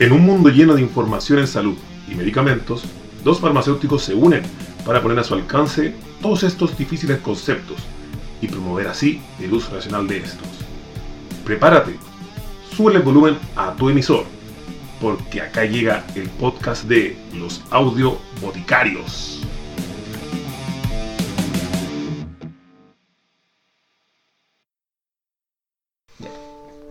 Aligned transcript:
En 0.00 0.12
un 0.12 0.24
mundo 0.24 0.48
lleno 0.48 0.76
de 0.76 0.82
información 0.82 1.40
en 1.40 1.48
salud 1.48 1.76
y 2.08 2.14
medicamentos, 2.14 2.84
dos 3.24 3.40
farmacéuticos 3.40 4.04
se 4.04 4.14
unen 4.14 4.42
para 4.84 5.02
poner 5.02 5.18
a 5.18 5.24
su 5.24 5.34
alcance 5.34 5.92
todos 6.22 6.44
estos 6.44 6.78
difíciles 6.78 7.18
conceptos 7.18 7.78
y 8.40 8.46
promover 8.46 8.86
así 8.86 9.20
el 9.40 9.52
uso 9.52 9.74
racional 9.74 10.06
de 10.06 10.18
estos. 10.18 10.46
Prepárate, 11.44 11.96
sube 12.76 12.94
el 12.94 13.02
volumen 13.02 13.38
a 13.56 13.74
tu 13.74 13.90
emisor, 13.90 14.24
porque 15.00 15.40
acá 15.40 15.64
llega 15.64 16.04
el 16.14 16.28
podcast 16.28 16.84
de 16.84 17.16
los 17.34 17.64
audio 17.70 18.18
boticarios. 18.40 19.37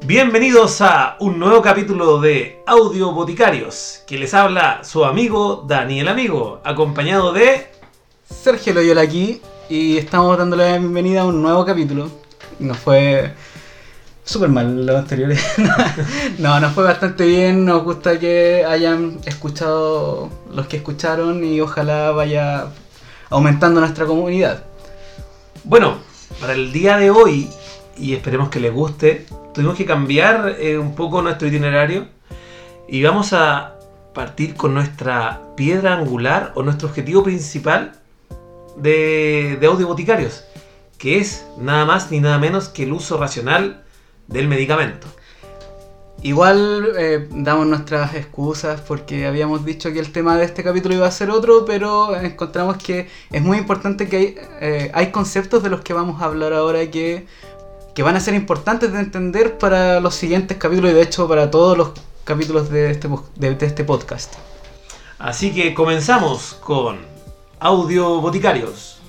Bienvenidos 0.08 0.80
a 0.80 1.18
un 1.20 1.38
nuevo 1.38 1.62
capítulo 1.62 2.22
de 2.22 2.64
Audio 2.66 3.12
Boticarios, 3.12 4.04
que 4.08 4.18
les 4.18 4.34
habla 4.34 4.82
su 4.86 5.04
amigo 5.04 5.66
Daniel 5.68 6.08
Amigo, 6.08 6.62
acompañado 6.64 7.34
de... 7.34 7.68
Sergio 8.24 8.74
Loyola 8.74 9.02
aquí 9.02 9.42
y 9.68 9.98
estamos 9.98 10.38
dándole 10.38 10.64
la 10.64 10.78
bienvenida 10.78 11.24
a 11.24 11.26
un 11.26 11.42
nuevo 11.42 11.66
capítulo. 11.66 12.10
Nos 12.58 12.78
fue 12.78 13.34
súper 14.24 14.48
mal 14.48 14.86
los 14.86 14.96
anteriores. 14.96 15.46
no, 16.38 16.58
nos 16.62 16.72
fue 16.72 16.86
bastante 16.86 17.26
bien. 17.26 17.66
Nos 17.66 17.84
gusta 17.84 18.18
que 18.18 18.64
hayan 18.64 19.20
escuchado 19.26 20.30
los 20.54 20.68
que 20.68 20.78
escucharon 20.78 21.44
y 21.44 21.60
ojalá 21.60 22.12
vaya 22.12 22.68
aumentando 23.30 23.82
nuestra 23.82 24.06
comunidad. 24.06 24.64
Bueno, 25.66 25.98
para 26.40 26.54
el 26.54 26.72
día 26.72 26.96
de 26.96 27.12
hoy, 27.12 27.50
y 27.98 28.14
esperemos 28.14 28.50
que 28.50 28.60
les 28.60 28.74
guste, 28.74 29.26
tuvimos 29.54 29.76
que 29.76 29.86
cambiar 29.86 30.56
eh, 30.60 30.78
un 30.78 30.96
poco 30.96 31.22
nuestro 31.22 31.48
itinerario 31.48 32.08
y 32.88 33.04
vamos 33.04 33.34
a 33.34 33.76
partir 34.14 34.56
con 34.56 34.74
nuestra 34.74 35.42
piedra 35.56 35.94
angular 35.94 36.52
o 36.56 36.64
nuestro 36.64 36.88
objetivo 36.88 37.24
principal 37.24 37.94
de, 38.78 39.58
de 39.60 39.68
audio 39.68 39.88
boticarios, 39.88 40.44
que 40.98 41.20
es 41.20 41.46
nada 41.58 41.86
más 41.86 42.12
ni 42.12 42.20
nada 42.20 42.38
menos 42.38 42.70
que 42.70 42.84
el 42.84 42.94
uso 42.94 43.18
racional 43.18 43.84
del 44.28 44.48
medicamento. 44.48 45.08
Igual 46.24 46.94
eh, 46.98 47.28
damos 47.30 47.68
nuestras 47.68 48.16
excusas 48.16 48.82
porque 48.82 49.28
habíamos 49.28 49.64
dicho 49.64 49.94
que 49.94 50.00
el 50.00 50.12
tema 50.12 50.36
de 50.36 50.46
este 50.46 50.64
capítulo 50.64 50.96
iba 50.96 51.06
a 51.06 51.12
ser 51.12 51.30
otro, 51.30 51.64
pero 51.64 52.16
encontramos 52.20 52.78
que 52.78 53.08
es 53.32 53.42
muy 53.42 53.60
importante 53.60 54.10
que 54.10 54.18
hay, 54.18 54.36
eh, 54.60 54.92
hay 54.96 55.12
conceptos 55.12 55.62
de 55.62 55.70
los 55.70 55.82
que 55.82 55.94
vamos 55.94 56.20
a 56.22 56.26
hablar 56.26 56.54
ahora 56.54 56.90
que 56.90 57.28
que 57.98 58.04
van 58.04 58.16
a 58.16 58.20
ser 58.20 58.36
importantes 58.36 58.94
de 58.94 59.00
entender 59.00 59.58
para 59.58 60.00
los 60.00 60.14
siguientes 60.14 60.56
capítulos 60.58 60.92
y 60.92 60.94
de 60.94 61.02
hecho 61.02 61.28
para 61.28 61.50
todos 61.50 61.76
los 61.76 61.94
capítulos 62.26 62.70
de 62.70 62.92
este, 62.92 63.10
de, 63.38 63.58
este 63.60 63.84
podcast. 63.84 64.36
Así 65.18 65.52
que 65.52 65.74
comenzamos 65.74 66.54
con 66.62 67.00
Audio 67.60 68.22
Boticarios. 68.22 69.00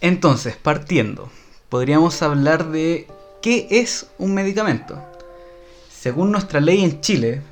Entonces, 0.00 0.56
partiendo, 0.56 1.28
podríamos 1.68 2.22
hablar 2.22 2.70
de 2.70 3.06
qué 3.42 3.68
es 3.70 4.06
un 4.16 4.32
medicamento. 4.32 5.04
Según 5.92 6.32
nuestra 6.32 6.60
ley 6.60 6.82
en 6.82 7.02
Chile, 7.02 7.42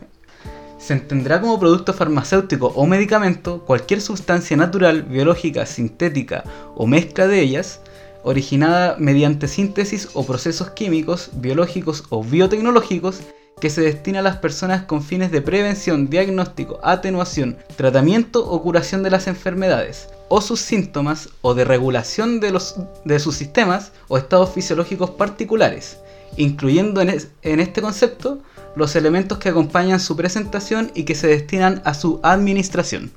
se 0.78 0.92
entenderá 0.92 1.40
como 1.40 1.58
producto 1.58 1.92
farmacéutico 1.92 2.72
o 2.74 2.86
medicamento 2.86 3.64
cualquier 3.64 4.00
sustancia 4.00 4.56
natural, 4.56 5.02
biológica, 5.02 5.66
sintética 5.66 6.44
o 6.74 6.86
mezcla 6.86 7.26
de 7.26 7.40
ellas, 7.40 7.80
originada 8.22 8.96
mediante 8.98 9.48
síntesis 9.48 10.08
o 10.14 10.24
procesos 10.24 10.70
químicos, 10.70 11.30
biológicos 11.34 12.04
o 12.10 12.22
biotecnológicos, 12.22 13.20
que 13.60 13.70
se 13.70 13.80
destina 13.80 14.20
a 14.20 14.22
las 14.22 14.36
personas 14.36 14.84
con 14.84 15.02
fines 15.02 15.32
de 15.32 15.42
prevención, 15.42 16.08
diagnóstico, 16.08 16.78
atenuación, 16.82 17.56
tratamiento 17.76 18.48
o 18.48 18.62
curación 18.62 19.02
de 19.02 19.10
las 19.10 19.26
enfermedades, 19.26 20.08
o 20.28 20.40
sus 20.40 20.60
síntomas, 20.60 21.30
o 21.40 21.54
de 21.54 21.64
regulación 21.64 22.38
de, 22.38 22.52
los, 22.52 22.76
de 23.04 23.18
sus 23.18 23.34
sistemas 23.34 23.90
o 24.06 24.16
estados 24.16 24.50
fisiológicos 24.50 25.10
particulares, 25.10 25.98
incluyendo 26.36 27.00
en, 27.00 27.20
en 27.42 27.60
este 27.60 27.82
concepto 27.82 28.38
los 28.78 28.96
elementos 28.96 29.38
que 29.38 29.48
acompañan 29.48 30.00
su 30.00 30.16
presentación 30.16 30.92
y 30.94 31.04
que 31.04 31.14
se 31.14 31.26
destinan 31.26 31.82
a 31.84 31.94
su 31.94 32.20
administración. 32.22 33.10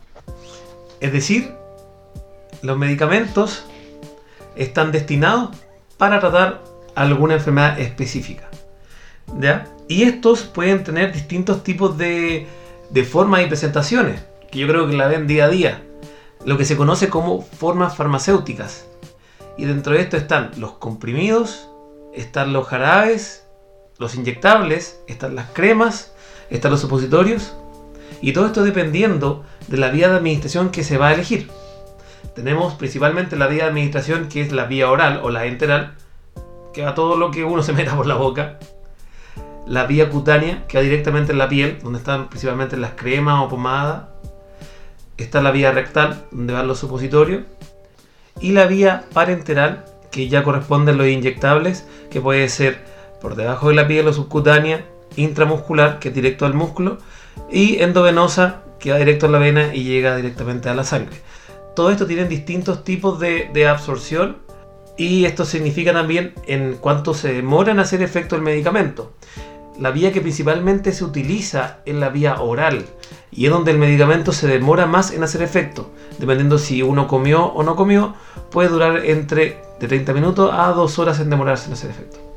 Es 1.00 1.14
decir, 1.14 1.54
los 2.62 2.78
medicamentos 2.78 3.64
están 4.56 4.92
destinados 4.92 5.56
para 5.98 6.20
tratar 6.20 6.64
alguna 6.96 7.36
enfermedad 7.36 7.80
específica. 7.80 8.50
¿ya? 9.40 9.68
Y 9.88 10.04
estos 10.04 10.42
pueden 10.42 10.84
tener 10.84 11.14
distintos 11.14 11.64
tipos 11.64 11.98
de, 11.98 12.48
de 12.90 13.04
formas 13.04 13.44
y 13.44 13.48
presentaciones, 13.48 14.22
que 14.52 14.60
yo 14.60 14.68
creo 14.68 14.88
que 14.88 14.96
la 14.96 15.08
ven 15.08 15.28
día 15.28 15.46
a 15.46 15.50
día. 15.50 15.84
Lo 16.44 16.58
que 16.58 16.66
se 16.66 16.76
conoce 16.76 17.10
como 17.10 17.44
formas 17.44 17.96
farmacéuticas. 17.96 18.88
Y 19.58 19.66
dentro 19.66 19.94
de 19.94 20.02
esto 20.02 20.18
están 20.18 20.52
los 20.58 20.74
comprimidos, 20.74 21.70
están 22.14 22.52
los 22.52 22.68
jarabes, 22.68 23.46
los 24.02 24.16
inyectables, 24.16 25.00
están 25.08 25.36
las 25.36 25.52
cremas, 25.52 26.12
están 26.50 26.72
los 26.72 26.82
supositorios, 26.82 27.56
y 28.20 28.34
todo 28.34 28.48
esto 28.48 28.64
dependiendo 28.64 29.46
de 29.68 29.78
la 29.78 29.90
vía 29.90 30.10
de 30.10 30.18
administración 30.18 30.72
que 30.72 30.84
se 30.84 30.98
va 30.98 31.10
a 31.10 31.14
elegir. 31.14 31.50
Tenemos 32.36 32.74
principalmente 32.74 33.36
la 33.36 33.46
vía 33.46 33.64
de 33.64 33.70
administración 33.70 34.28
que 34.28 34.42
es 34.42 34.52
la 34.52 34.66
vía 34.66 34.90
oral 34.90 35.22
o 35.24 35.30
la 35.30 35.46
enteral, 35.46 35.94
que 36.74 36.84
va 36.84 36.96
todo 36.96 37.16
lo 37.16 37.30
que 37.30 37.44
uno 37.44 37.62
se 37.62 37.74
meta 37.74 37.96
por 37.96 38.08
la 38.08 38.16
boca. 38.16 38.58
La 39.68 39.86
vía 39.86 40.10
cutánea, 40.10 40.66
que 40.68 40.80
va 40.80 40.84
directamente 40.84 41.32
en 41.32 41.38
la 41.38 41.48
piel, 41.48 41.78
donde 41.84 42.00
están 42.00 42.28
principalmente 42.28 42.78
las 42.78 42.92
cremas 42.92 43.44
o 43.44 43.50
pomadas. 43.50 44.06
Está 45.18 45.42
la 45.42 45.52
vía 45.52 45.72
rectal, 45.72 46.26
donde 46.32 46.54
van 46.54 46.68
los 46.68 46.80
supositorios. 46.80 47.44
Y 48.40 48.54
la 48.54 48.66
vía 48.66 49.06
parenteral, 49.14 49.86
que 50.10 50.28
ya 50.28 50.44
corresponde 50.44 50.92
a 50.92 50.96
los 50.96 51.06
inyectables, 51.06 51.86
que 52.10 52.20
puede 52.20 52.50
ser 52.50 52.91
por 53.22 53.36
debajo 53.36 53.70
de 53.70 53.76
la 53.76 53.88
piel 53.88 54.08
o 54.08 54.14
subcutánea, 54.14 54.86
intramuscular, 55.16 56.00
que 56.00 56.10
es 56.10 56.16
directo 56.16 56.46
al 56.46 56.54
músculo, 56.54 56.98
y 57.52 57.82
endovenosa, 57.82 58.64
que 58.80 58.92
va 58.92 58.98
directo 58.98 59.28
a 59.28 59.30
la 59.30 59.40
vena 59.40 59.74
y 59.74 59.84
llega 59.84 60.16
directamente 60.16 60.70
a 60.70 60.76
la 60.76 60.84
sangre. 60.84 61.18
Todo 61.76 61.92
esto 61.92 62.06
tiene 62.06 62.26
distintos 62.26 62.84
tipos 62.84 63.20
de, 63.20 63.68
absorción 63.68 64.38
y 64.98 65.26
esto 65.26 65.46
significa 65.46 65.94
también 65.94 66.34
en 66.48 66.76
cuánto 66.76 67.14
se 67.14 67.34
demora 67.34 67.72
en 67.72 67.80
hacer 67.80 68.02
efecto 68.02 68.36
el 68.36 68.42
medicamento. 68.42 69.14
La 69.80 69.92
vía 69.92 70.12
que 70.12 70.22
principalmente 70.22 70.92
se 70.92 71.06
utiliza 71.06 71.80
es 71.86 71.96
la 71.96 72.10
vía 72.10 72.42
oral 72.42 72.86
y 73.32 73.46
es 73.46 73.52
donde 73.52 73.72
el 73.72 73.78
medicamento 73.78 74.34
se 74.34 74.48
demora 74.48 74.86
más 74.86 75.12
en 75.12 75.24
hacer 75.24 75.42
efecto. 75.42 75.92
Dependiendo 76.20 76.58
si 76.58 76.82
uno 76.82 77.08
comió 77.08 77.46
o 77.46 77.64
no 77.64 77.76
comió, 77.76 78.16
puede 78.52 78.70
durar 78.70 79.06
entre 79.06 79.62
de 79.80 79.88
30 79.88 80.14
minutos 80.14 80.52
a 80.54 80.68
2 80.74 81.00
horas 81.00 81.20
en 81.20 81.30
demorarse 81.30 81.68
en 81.68 81.74
hacer 81.74 81.90
efecto. 81.90 82.31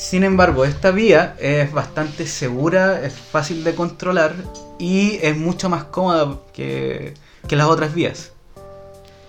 Sin 0.00 0.24
embargo, 0.24 0.64
esta 0.64 0.92
vía 0.92 1.36
es 1.38 1.70
bastante 1.72 2.26
segura, 2.26 3.04
es 3.04 3.12
fácil 3.12 3.62
de 3.64 3.74
controlar 3.74 4.34
y 4.78 5.18
es 5.20 5.36
mucho 5.36 5.68
más 5.68 5.84
cómoda 5.84 6.38
que, 6.54 7.12
las 7.50 7.66
otras 7.66 7.92
vías. 7.92 8.32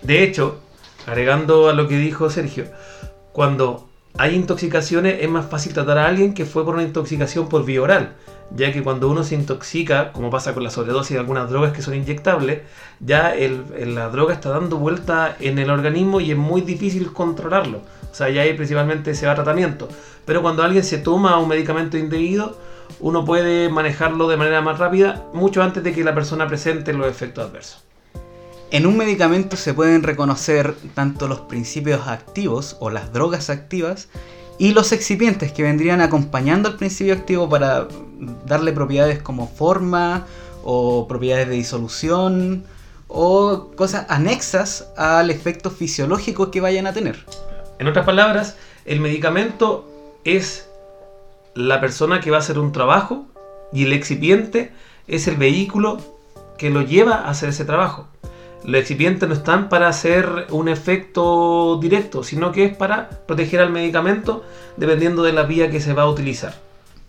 De 0.02 0.24
hecho, 0.24 0.62
agregando 1.06 1.68
a 1.68 1.74
lo 1.74 1.90
que 1.90 1.98
dijo 1.98 2.30
Sergio, 2.30 2.68
cuando 3.34 3.90
hay 4.18 4.34
intoxicaciones 4.34 5.18
es 5.20 5.30
más 5.30 5.46
fácil 5.46 5.74
tratar 5.74 5.98
a 5.98 6.08
alguien 6.08 6.34
que 6.34 6.46
fue 6.46 6.64
por 6.64 6.76
una 6.76 6.84
intoxicación 6.84 7.50
por 7.50 7.66
vía 7.66 7.82
oral, 7.82 8.16
ya 8.56 8.72
que 8.74 8.84
cuando 8.84 9.10
uno 9.10 9.24
se 9.24 9.36
intoxica, 9.36 10.12
como 10.12 10.30
pasa 10.30 10.54
con 10.54 10.64
la 10.64 10.70
sobredosis 10.70 11.14
de 11.14 11.20
algunas 11.20 11.50
drogas 11.50 11.74
que 11.74 11.82
son 11.82 11.96
inyectables, 11.96 12.62
ya 13.00 13.34
la 13.36 14.10
droga 14.10 14.34
está 14.34 14.50
dando 14.50 14.78
vuelta 14.78 15.36
en 15.40 15.58
el 15.58 15.70
organismo 15.70 16.20
y 16.20 16.32
es 16.32 16.38
muy 16.38 16.62
difícil 16.62 17.14
controlarlo. 17.14 17.82
O 18.12 18.16
sea, 18.16 18.30
ya 18.30 18.42
ahí 18.42 18.54
principalmente 18.54 19.16
se 19.16 19.26
va 19.26 19.32
a 19.32 19.36
tratamiento. 19.36 19.88
Pero 20.26 20.42
cuando 20.42 20.64
alguien 20.64 20.84
se 20.84 20.98
toma 20.98 21.40
un 21.40 21.48
medicamento 21.48 21.98
indebido, 21.98 22.58
uno 23.00 23.24
puede 23.24 23.70
manejarlo 23.70 24.28
de 24.28 24.38
manera 24.38 24.62
más 24.62 24.80
rápida, 24.80 25.26
mucho 25.34 25.64
antes 25.64 25.84
de 25.84 25.94
que 25.94 26.04
la 26.04 26.14
persona 26.14 26.48
presente 26.48 26.94
los 26.94 27.08
efectos 27.08 27.50
adversos. 27.50 27.84
En 28.70 28.86
un 28.86 28.98
medicamento 28.98 29.58
se 29.58 29.74
pueden 29.74 30.04
reconocer 30.04 30.76
tanto 30.94 31.28
los 31.28 31.42
principios 31.42 32.08
activos 32.08 32.78
o 32.80 32.90
las 32.90 33.12
drogas 33.12 33.50
activas 33.50 34.08
y 34.60 34.74
los 34.74 34.92
excipientes 34.92 35.52
que 35.52 35.64
vendrían 35.64 36.02
acompañando 36.02 36.70
al 36.70 36.78
principio 36.78 37.14
activo 37.14 37.50
para 37.50 37.88
darle 38.46 38.72
propiedades 38.72 39.22
como 39.22 39.48
forma 39.48 40.26
o 40.64 41.08
propiedades 41.08 41.50
de 41.50 41.56
disolución 41.56 42.64
o 43.08 43.72
cosas 43.76 44.06
anexas 44.10 44.92
al 44.96 45.30
efecto 45.30 45.70
fisiológico 45.70 46.52
que 46.52 46.62
vayan 46.62 46.88
a 46.88 46.94
tener. 46.94 47.26
En 47.80 47.88
otras 47.88 48.06
palabras, 48.06 48.56
el 48.86 49.00
medicamento 49.00 49.90
es 50.24 50.70
la 51.56 51.82
persona 51.82 52.22
que 52.22 52.32
va 52.32 52.38
a 52.38 52.40
hacer 52.40 52.60
un 52.60 52.72
trabajo 52.72 53.26
y 53.74 53.84
el 53.84 53.94
excipiente 53.94 54.72
es 55.08 55.28
el 55.28 55.36
vehículo 55.36 55.98
que 56.58 56.70
lo 56.70 56.84
lleva 56.84 57.16
a 57.16 57.30
hacer 57.30 57.50
ese 57.50 57.66
trabajo. 57.66 58.08
Los 58.64 58.82
excipientes 58.82 59.28
no 59.28 59.34
están 59.34 59.70
para 59.70 59.88
hacer 59.88 60.46
un 60.52 60.70
efecto 60.70 61.80
directo, 61.82 62.24
sino 62.24 62.52
que 62.52 62.66
es 62.66 62.78
para 62.78 63.10
proteger 63.10 63.60
al 63.60 63.72
medicamento 63.72 64.44
dependiendo 64.78 65.24
de 65.24 65.34
la 65.34 65.44
vía 65.44 65.72
que 65.72 65.82
se 65.82 65.94
va 65.94 66.04
a 66.04 66.10
utilizar. 66.10 66.54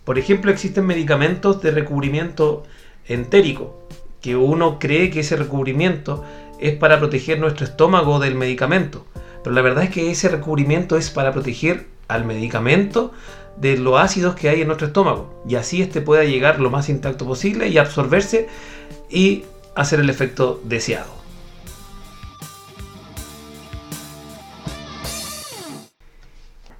Por 0.03 0.19
ejemplo, 0.19 0.51
existen 0.51 0.85
medicamentos 0.85 1.61
de 1.61 1.71
recubrimiento 1.71 2.63
entérico, 3.07 3.87
que 4.21 4.35
uno 4.35 4.79
cree 4.79 5.09
que 5.09 5.21
ese 5.21 5.35
recubrimiento 5.35 6.23
es 6.59 6.75
para 6.75 6.99
proteger 6.99 7.39
nuestro 7.39 7.65
estómago 7.65 8.19
del 8.19 8.35
medicamento. 8.35 9.05
Pero 9.43 9.55
la 9.55 9.61
verdad 9.61 9.85
es 9.85 9.89
que 9.89 10.11
ese 10.11 10.29
recubrimiento 10.29 10.97
es 10.97 11.09
para 11.09 11.33
proteger 11.33 11.87
al 12.07 12.25
medicamento 12.25 13.11
de 13.57 13.77
los 13.77 13.99
ácidos 13.99 14.35
que 14.35 14.49
hay 14.49 14.61
en 14.61 14.67
nuestro 14.67 14.87
estómago. 14.87 15.41
Y 15.47 15.55
así 15.55 15.81
este 15.81 16.01
pueda 16.01 16.23
llegar 16.23 16.59
lo 16.59 16.69
más 16.69 16.89
intacto 16.89 17.25
posible 17.25 17.67
y 17.67 17.77
absorberse 17.77 18.47
y 19.09 19.43
hacer 19.75 19.99
el 19.99 20.09
efecto 20.09 20.61
deseado. 20.63 21.22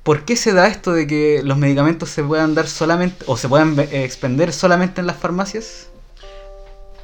¿Por 0.04 0.26
qué 0.26 0.36
se 0.36 0.52
da 0.52 0.68
esto 0.68 0.92
de 0.92 1.08
que 1.08 1.42
los 1.44 1.58
medicamentos 1.58 2.10
se 2.10 2.22
puedan 2.24 2.56
dar 2.56 2.68
solamente 2.68 3.24
o 3.26 3.38
se 3.38 3.48
puedan 3.48 3.80
eh, 3.80 4.04
expender 4.04 4.52
solamente 4.52 5.00
en 5.00 5.08
las 5.08 5.16
farmacias? 5.16 5.88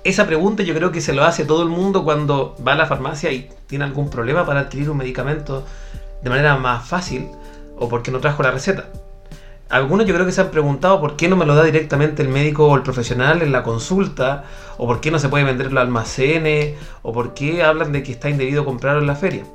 Esa 0.04 0.28
pregunta 0.28 0.64
yo 0.64 0.76
creo 0.76 0.92
que 0.92 1.00
se 1.00 1.14
lo 1.14 1.24
hace 1.24 1.46
todo 1.46 1.64
el 1.64 1.70
mundo 1.70 2.04
cuando 2.04 2.58
va 2.66 2.74
a 2.74 2.76
la 2.76 2.88
farmacia 2.88 3.32
y 3.32 3.50
tiene 3.68 3.86
algún 3.86 4.10
problema 4.10 4.46
para 4.46 4.62
adquirir 4.62 4.90
un 4.90 4.98
medicamento 4.98 5.66
de 6.22 6.30
manera 6.30 6.58
más 6.58 6.90
fácil 6.90 7.30
o 7.78 7.88
porque 7.88 8.12
no 8.12 8.20
trajo 8.20 8.44
la 8.44 8.52
receta. 8.52 8.90
Algunos 9.70 10.06
yo 10.06 10.14
creo 10.14 10.26
que 10.26 10.34
se 10.34 10.42
han 10.42 10.52
preguntado 10.52 11.00
por 11.00 11.16
qué 11.16 11.30
no 11.30 11.38
me 11.38 11.46
lo 11.46 11.56
da 11.56 11.64
directamente 11.64 12.22
el 12.22 12.28
médico 12.28 12.68
o 12.68 12.76
el 12.76 12.82
profesional 12.82 13.42
en 13.42 13.54
la 13.54 13.64
consulta, 13.64 14.44
o 14.78 14.88
por 14.88 15.00
qué 15.00 15.12
no 15.12 15.20
se 15.20 15.30
puede 15.30 15.46
vender 15.46 15.68
en 15.68 15.76
los 15.76 15.84
almacenes, 15.84 16.76
o 17.04 17.14
por 17.14 17.34
qué 17.34 17.64
hablan 17.64 17.94
de 17.94 18.04
que 18.04 18.12
está 18.12 18.30
indebido 18.30 18.66
comprarlo 18.66 19.00
en 19.00 19.08
la 19.08 19.16
feria. 19.16 19.46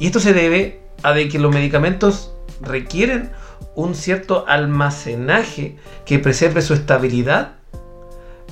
Y 0.00 0.06
esto 0.06 0.20
se 0.20 0.32
debe 0.32 0.80
a 1.02 1.12
de 1.12 1.28
que 1.28 1.38
los 1.38 1.52
medicamentos 1.52 2.32
requieren 2.60 3.30
un 3.74 3.94
cierto 3.94 4.44
almacenaje 4.48 5.76
que 6.04 6.18
preserve 6.18 6.62
su 6.62 6.74
estabilidad 6.74 7.52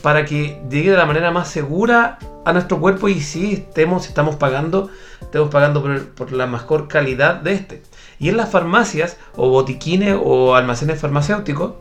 para 0.02 0.26
que 0.26 0.60
llegue 0.68 0.90
de 0.90 0.96
la 0.98 1.06
manera 1.06 1.30
más 1.30 1.48
segura 1.48 2.18
a 2.44 2.52
nuestro 2.52 2.78
cuerpo 2.78 3.08
y 3.08 3.20
si 3.20 3.54
estemos, 3.54 4.06
estamos 4.06 4.36
pagando, 4.36 4.90
estemos 5.20 5.48
pagando 5.48 5.82
por, 6.14 6.32
la 6.32 6.46
mejor 6.46 6.88
calidad 6.88 7.36
de 7.36 7.54
este. 7.54 7.82
Y 8.18 8.28
en 8.28 8.36
las 8.36 8.50
farmacias 8.50 9.16
o 9.34 9.48
botiquines 9.48 10.16
o 10.22 10.54
almacenes 10.54 11.00
farmacéuticos 11.00 11.72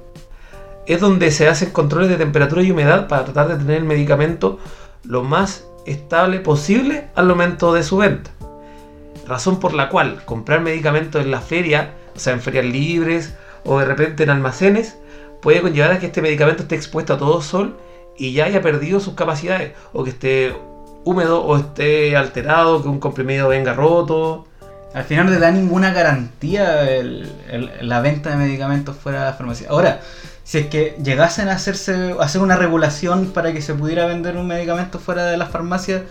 es 0.86 1.02
donde 1.02 1.32
se 1.32 1.50
hacen 1.50 1.72
controles 1.72 2.10
de 2.10 2.16
temperatura 2.16 2.62
y 2.62 2.72
humedad 2.72 3.08
para 3.08 3.26
tratar 3.26 3.50
de 3.50 3.58
tener 3.58 3.78
el 3.78 3.84
medicamento 3.84 4.60
lo 5.04 5.24
más 5.24 5.66
estable 5.86 6.40
posible 6.40 7.10
al 7.16 7.28
momento 7.28 7.74
de 7.74 7.84
su 7.84 7.98
venta. 7.98 8.32
Razón 9.28 9.60
por 9.60 9.74
la 9.74 9.90
cual 9.90 10.24
comprar 10.26 10.62
medicamentos 10.62 11.22
en 11.22 11.32
la 11.32 11.42
feria 11.42 11.94
o 12.16 12.20
sea, 12.20 12.34
en 12.34 12.42
ferias 12.42 12.66
libres 12.66 13.34
o 13.64 13.80
de 13.80 13.86
repente 13.86 14.24
en 14.24 14.30
almacenes, 14.30 14.98
puede 15.42 15.62
conllevar 15.62 15.92
a 15.92 16.00
que 16.00 16.08
este 16.08 16.22
medicamento 16.22 16.64
esté 16.64 16.76
expuesto 16.76 17.14
a 17.14 17.18
todo 17.18 17.42
sol 17.42 17.78
y 18.18 18.34
ya 18.34 18.46
haya 18.46 18.62
perdido 18.62 19.00
sus 19.00 19.16
capacidades, 19.16 19.74
o 19.92 20.04
que 20.04 20.12
esté 20.12 20.56
húmedo 21.04 21.44
o 21.44 21.58
esté 21.58 22.16
alterado, 22.16 22.82
que 22.82 22.88
un 22.88 23.00
comprimido 23.00 23.50
venga 23.50 23.74
roto. 23.74 24.48
Al 24.94 25.04
final 25.04 25.26
no 25.26 25.32
te 25.32 25.40
da 25.40 25.52
ninguna 25.52 25.92
garantía 25.92 26.86
la 27.82 28.02
venta 28.02 28.30
de 28.30 28.36
medicamentos 28.38 28.96
fuera 28.96 29.22
de 29.22 29.26
la 29.26 29.34
farmacia. 29.34 29.68
Ahora, 29.70 30.02
si 30.44 30.60
es 30.60 30.68
que 30.68 30.96
llegasen 31.04 31.50
a 31.50 31.54
hacerse 31.54 32.16
hacer 32.20 32.42
una 32.42 32.56
regulación 32.56 33.32
para 33.32 33.54
que 33.54 33.62
se 33.62 33.74
pudiera 33.74 34.06
vender 34.06 34.38
un 34.38 34.48
medicamento 34.48 35.00
fuera 35.00 35.26
de 35.26 35.38
la 35.38 35.48
farmacia 35.48 36.04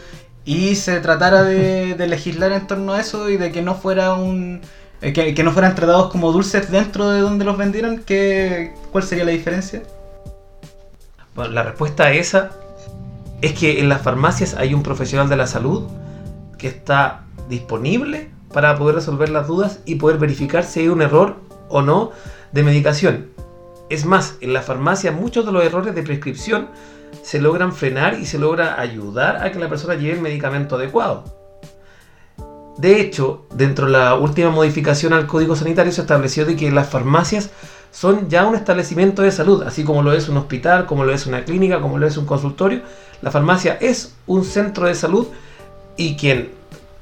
y 0.44 0.75
se 0.75 0.98
tratara 0.98 1.44
de 1.44 2.06
legislar 2.08 2.50
en 2.50 2.66
torno 2.66 2.94
a 2.94 3.00
eso 3.00 3.31
y 3.31 3.37
de 3.37 3.52
que 3.52 3.62
no 3.62 3.76
fuera 3.76 4.14
un, 4.14 4.62
eh, 5.02 5.34
que, 5.34 5.43
no 5.43 5.50
fueran 5.50 5.75
tratados 5.75 6.10
como 6.12 6.31
dulces 6.31 6.70
dentro 6.70 7.10
de 7.10 7.20
donde 7.20 7.44
los 7.44 7.58
vendieran, 7.58 7.99
¿qué, 7.99 8.72
¿cuál 8.93 9.02
sería 9.02 9.25
la 9.25 9.32
diferencia? 9.32 9.82
Bueno, 11.34 11.50
la 11.52 11.64
respuesta 11.64 12.04
a 12.04 12.12
esa 12.12 12.52
es 13.40 13.52
que 13.54 13.81
en 13.81 13.88
las 13.88 14.02
farmacias 14.02 14.54
hay 14.54 14.75
un 14.75 14.84
profesional 14.84 15.28
de 15.28 15.37
la 15.37 15.49
salud 15.49 15.88
que 16.56 16.69
está 16.69 17.25
disponible 17.49 18.31
para 18.52 18.76
poder 18.76 18.94
resolver 18.94 19.28
las 19.28 19.49
dudas 19.49 19.81
y 19.87 19.96
poder 19.96 20.19
verificar 20.19 20.62
si 20.62 20.81
hay 20.81 20.88
un 20.88 21.02
error 21.02 21.37
o 21.69 21.82
no 21.82 22.12
de 22.52 22.62
medicación. 22.62 23.31
Es 23.90 24.05
más, 24.05 24.37
en 24.40 24.52
la 24.52 24.62
farmacia 24.62 25.10
muchos 25.10 25.44
de 25.44 25.50
los 25.50 25.64
errores 25.64 25.96
de 25.96 26.02
prescripción 26.05 26.69
se 27.22 27.40
logran 27.40 27.72
frenar 27.72 28.14
y 28.14 28.26
se 28.26 28.38
logra 28.38 28.81
ayudar 28.81 29.44
a 29.44 29.50
que 29.50 29.58
la 29.58 29.69
persona 29.69 29.94
lleve 29.94 30.14
el 30.14 30.22
medicamento 30.22 30.76
adecuado. 30.76 31.41
De 32.78 33.00
hecho, 33.00 33.44
dentro 33.54 33.86
de 33.86 33.92
la 33.92 34.14
última 34.14 34.50
modificación 34.50 35.12
al 35.12 35.26
Código 35.26 35.56
Sanitario 35.56 35.92
se 35.92 36.00
estableció 36.00 36.46
de 36.46 36.56
que 36.56 36.70
las 36.70 36.88
farmacias 36.88 37.50
son 37.90 38.30
ya 38.30 38.46
un 38.46 38.54
establecimiento 38.54 39.22
de 39.22 39.30
salud, 39.30 39.62
así 39.62 39.84
como 39.84 40.02
lo 40.02 40.12
es 40.12 40.28
un 40.28 40.38
hospital, 40.38 40.86
como 40.86 41.04
lo 41.04 41.12
es 41.12 41.26
una 41.26 41.44
clínica, 41.44 41.80
como 41.80 41.98
lo 41.98 42.06
es 42.06 42.16
un 42.16 42.24
consultorio. 42.24 42.80
La 43.20 43.30
farmacia 43.30 43.76
es 43.80 44.14
un 44.26 44.44
centro 44.44 44.86
de 44.86 44.94
salud 44.94 45.28
y 45.96 46.16
quien 46.16 46.50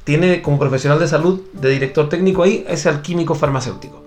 tiene 0.03 0.43
como 0.43 0.59
profesional 0.59 0.99
de 0.99 1.07
salud, 1.07 1.41
de 1.53 1.71
director 1.71 2.09
técnico 2.09 2.43
ahí, 2.43 2.65
es 2.69 2.87
el 2.87 3.01
químico 3.01 3.37
farmacéutico. 3.37 4.03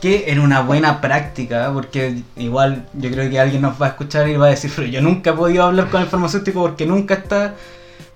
Que 0.00 0.32
en 0.32 0.40
una 0.40 0.62
buena 0.62 1.00
práctica, 1.00 1.70
porque 1.72 2.22
igual 2.36 2.88
yo 2.94 3.10
creo 3.10 3.30
que 3.30 3.38
alguien 3.38 3.62
nos 3.62 3.80
va 3.80 3.86
a 3.86 3.88
escuchar 3.90 4.28
y 4.28 4.36
va 4.36 4.46
a 4.46 4.50
decir, 4.50 4.72
pero 4.74 4.88
yo 4.88 5.00
nunca 5.00 5.30
he 5.30 5.32
podido 5.34 5.64
hablar 5.64 5.90
con 5.90 6.00
el 6.00 6.08
farmacéutico 6.08 6.60
porque 6.60 6.86
nunca 6.86 7.14
está 7.14 7.54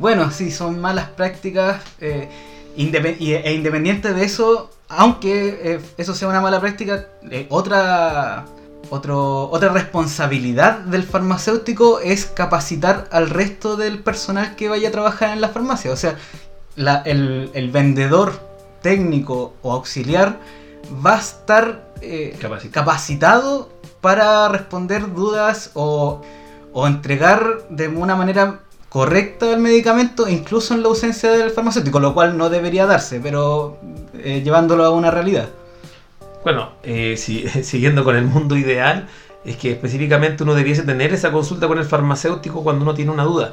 bueno, 0.05 0.31
sí, 0.31 0.51
son 0.51 0.83
malas 0.83 1.09
prácticas. 1.09 1.81
Eh, 1.99 2.29
e 2.77 3.53
independiente 3.55 4.13
de 4.13 4.23
eso, 4.23 4.71
aunque 4.87 5.33
eh, 5.63 5.81
eso 5.97 6.15
sea 6.15 6.29
una 6.29 6.43
mala 6.43 6.61
práctica, 6.61 7.07
eh, 7.31 7.47
otra, 7.49 8.45
otra 8.91 9.69
responsabilidad 9.71 10.81
del 10.81 11.05
farmacéutico 11.05 12.01
es 12.01 12.27
capacitar 12.27 13.09
al 13.13 13.31
resto 13.31 13.77
del 13.77 14.01
personal 14.01 14.57
que 14.57 14.69
vaya 14.69 14.91
a 14.91 14.93
trabajar 14.93 15.31
en 15.31 15.41
la 15.41 15.49
farmacia. 15.49 15.91
O 15.91 15.97
sea, 15.97 16.19
el, 17.07 17.71
vendedor 17.73 18.39
técnico 18.83 19.55
o 19.63 19.73
auxiliar 19.73 20.39
va 21.05 21.15
a 21.15 21.21
estar 21.21 21.95
capacitado. 22.73 23.71
para 24.03 24.49
responder 24.51 25.15
dudas 25.15 25.71
o, 25.73 26.21
o 26.75 26.87
entregar 26.87 27.67
de 27.71 27.89
una 27.89 28.17
manera 28.17 28.61
correcto 28.95 29.53
el 29.53 29.59
medicamento, 29.59 30.29
incluso 30.29 30.73
en 30.73 30.83
la 30.83 30.89
ausencia 30.89 31.33
del 31.33 31.51
farmacéutico, 31.51 31.99
lo 31.99 32.15
cual 32.15 32.39
no 32.39 32.49
debería 32.49 32.87
darse, 32.87 33.19
pero 33.19 33.77
eh, 34.23 34.41
llevándolo 34.45 34.85
a 34.85 34.91
una 34.91 35.11
realidad. 35.11 35.49
Bueno, 36.45 36.69
eh, 36.85 37.17
siguiendo 37.65 38.05
con 38.05 38.15
el 38.15 38.25
mundo 38.25 38.57
ideal, 38.57 39.09
es 39.45 39.57
que 39.57 39.73
específicamente 39.73 40.45
uno 40.45 40.55
debiese 40.55 40.85
tener 40.85 41.13
esa 41.13 41.33
consulta 41.33 41.67
con 41.67 41.79
el 41.79 41.85
farmacéutico 41.85 42.63
cuando 42.63 42.85
uno 42.85 42.95
tiene 42.95 43.11
una 43.11 43.25
duda. 43.25 43.51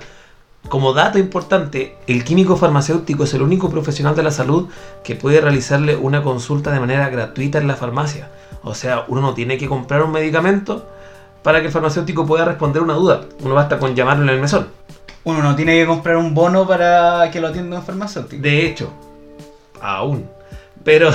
Como 0.69 0.93
dato 0.93 1.17
importante, 1.17 1.97
el 2.05 2.23
químico 2.23 2.55
farmacéutico 2.55 3.23
es 3.23 3.33
el 3.33 3.41
único 3.41 3.67
profesional 3.71 4.15
de 4.15 4.21
la 4.21 4.29
salud 4.29 4.69
que 5.03 5.15
puede 5.15 5.41
realizarle 5.41 5.95
una 5.95 6.21
consulta 6.21 6.71
de 6.71 6.79
manera 6.79 7.09
gratuita 7.09 7.57
en 7.57 7.67
la 7.67 7.75
farmacia. 7.75 8.29
O 8.61 8.75
sea, 8.75 9.05
uno 9.07 9.21
no 9.21 9.33
tiene 9.33 9.57
que 9.57 9.67
comprar 9.67 10.03
un 10.03 10.11
medicamento 10.11 10.87
para 11.41 11.61
que 11.61 11.65
el 11.65 11.71
farmacéutico 11.71 12.27
pueda 12.27 12.45
responder 12.45 12.83
una 12.83 12.93
duda. 12.93 13.21
Uno 13.39 13.55
basta 13.55 13.79
con 13.79 13.95
llamarlo 13.95 14.21
en 14.21 14.29
el 14.29 14.39
mesón 14.39 14.80
uno 15.23 15.41
no 15.41 15.55
tiene 15.55 15.79
que 15.79 15.85
comprar 15.85 16.17
un 16.17 16.33
bono 16.33 16.67
para 16.67 17.29
que 17.31 17.39
lo 17.39 17.47
atienda 17.47 17.79
un 17.79 17.85
farmacéutico. 17.85 18.41
De 18.41 18.65
hecho, 18.65 18.91
aún. 19.81 20.27
Pero, 20.83 21.11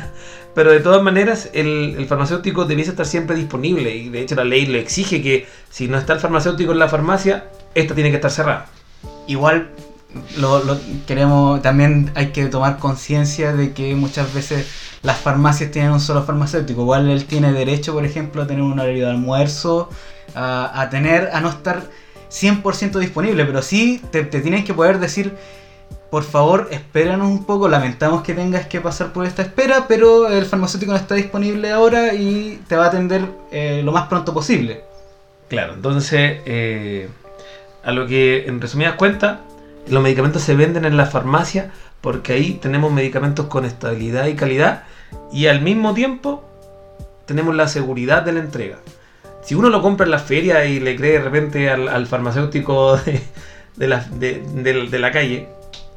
pero 0.54 0.72
de 0.72 0.80
todas 0.80 1.02
maneras, 1.02 1.50
el, 1.52 2.04
farmacéutico 2.08 2.64
debiese 2.64 2.90
estar 2.90 3.06
siempre 3.06 3.36
disponible. 3.36 3.94
Y 3.94 4.08
de 4.08 4.22
hecho, 4.22 4.34
la 4.34 4.44
ley 4.44 4.66
le 4.66 4.80
exige 4.80 5.22
que 5.22 5.46
si 5.70 5.88
no 5.88 5.98
está 5.98 6.14
el 6.14 6.20
farmacéutico 6.20 6.72
en 6.72 6.78
la 6.78 6.88
farmacia, 6.88 7.48
esta 7.74 7.94
tiene 7.94 8.10
que 8.10 8.16
estar 8.16 8.30
cerrada. 8.30 8.66
Igual, 9.26 9.70
lo, 10.38 10.62
queremos. 11.06 11.60
También 11.60 12.12
hay 12.14 12.28
que 12.28 12.46
tomar 12.46 12.78
conciencia 12.78 13.52
de 13.52 13.72
que 13.72 13.94
muchas 13.94 14.32
veces 14.32 14.68
las 15.02 15.18
farmacias 15.18 15.70
tienen 15.70 15.92
un 15.92 16.00
solo 16.00 16.24
farmacéutico. 16.24 16.80
Igual 16.80 17.10
él 17.10 17.26
tiene 17.26 17.52
derecho, 17.52 17.92
por 17.92 18.06
ejemplo, 18.06 18.42
a 18.42 18.46
tener 18.46 18.62
un 18.62 18.78
horario 18.78 19.04
de 19.04 19.10
almuerzo, 19.10 19.90
a, 20.34 20.80
a 20.80 20.88
tener, 20.88 21.28
a 21.34 21.42
no 21.42 21.50
estar 21.50 21.82
100% 22.30 22.98
disponible, 22.98 23.44
pero 23.44 23.62
sí 23.62 24.00
te, 24.10 24.24
tienes 24.24 24.64
que 24.64 24.72
poder 24.72 24.98
decir, 24.98 25.34
por 26.10 26.22
favor, 26.22 26.68
espéranos 26.70 27.28
un 27.28 27.44
poco, 27.44 27.68
lamentamos 27.68 28.22
que 28.22 28.34
tengas 28.34 28.66
que 28.66 28.80
pasar 28.80 29.12
por 29.12 29.26
esta 29.26 29.42
espera, 29.42 29.86
pero 29.88 30.28
el 30.28 30.46
farmacéutico 30.46 30.92
no 30.92 30.98
está 30.98 31.14
disponible 31.14 31.70
ahora 31.70 32.14
y 32.14 32.60
te 32.68 32.76
va 32.76 32.86
a 32.86 32.88
atender 32.88 33.22
eh, 33.50 33.82
lo 33.84 33.92
más 33.92 34.08
pronto 34.08 34.32
posible. 34.32 34.82
Claro, 35.48 35.74
entonces, 35.74 36.40
eh, 36.46 37.08
a 37.82 37.92
lo 37.92 38.06
que 38.06 38.46
en 38.46 38.60
resumidas 38.60 38.94
cuentas, 38.94 39.40
los 39.88 40.02
medicamentos 40.02 40.42
se 40.42 40.54
venden 40.54 40.84
en 40.84 40.96
la 40.96 41.06
farmacia 41.06 41.72
porque 42.00 42.32
ahí 42.32 42.54
tenemos 42.54 42.92
medicamentos 42.92 43.46
con 43.46 43.64
estabilidad 43.64 44.26
y 44.26 44.34
calidad 44.34 44.84
y 45.32 45.46
al 45.46 45.60
mismo 45.60 45.94
tiempo 45.94 46.44
tenemos 47.26 47.54
la 47.54 47.66
seguridad 47.68 48.22
de 48.22 48.32
la 48.32 48.40
entrega 48.40 48.78
si 49.42 49.54
uno 49.54 49.68
lo 49.68 49.82
compra 49.82 50.04
en 50.04 50.10
la 50.10 50.18
feria 50.18 50.64
y 50.64 50.80
le 50.80 50.96
cree 50.96 51.12
de 51.12 51.20
repente 51.20 51.70
al, 51.70 52.06
farmacéutico 52.06 52.98
de 53.76 53.88
la, 53.88 55.12
calle, 55.12 55.48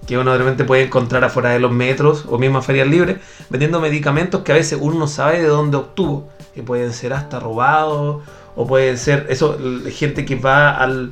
que 0.08 0.18
uno 0.18 0.32
de 0.32 0.38
repente 0.38 0.64
puede 0.64 0.84
encontrar 0.84 1.24
afuera 1.24 1.52
de 1.52 1.60
los 1.60 1.72
metros 1.72 2.26
o 2.30 2.38
mismas 2.38 2.66
ferias 2.66 2.88
libres, 2.88 3.18
vendiendo 3.50 3.80
medicamentos 3.80 4.42
que 4.42 4.52
a 4.52 4.56
veces 4.56 4.80
uno 4.82 5.00
no 5.00 5.08
sabe 5.08 5.42
de 5.42 5.48
dónde 5.48 5.78
obtuvo, 5.78 6.30
que 6.54 6.64
pueden 6.64 6.94
ser 6.94 7.14
hasta 7.14 7.40
robados, 7.40 8.24
o 8.56 8.68
pueden 8.68 8.98
ser 8.98 9.26
eso, 9.30 9.58
gente 9.90 10.26
que 10.26 10.36
va 10.36 10.72
al, 10.72 11.12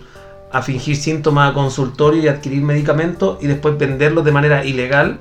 a 0.51 0.61
fingir 0.61 0.95
síntomas 0.95 1.51
a 1.51 1.53
consultorio 1.53 2.21
y 2.21 2.27
adquirir 2.27 2.61
medicamentos 2.61 3.37
y 3.41 3.47
después 3.47 3.77
venderlos 3.77 4.23
de 4.25 4.31
manera 4.31 4.65
ilegal 4.65 5.19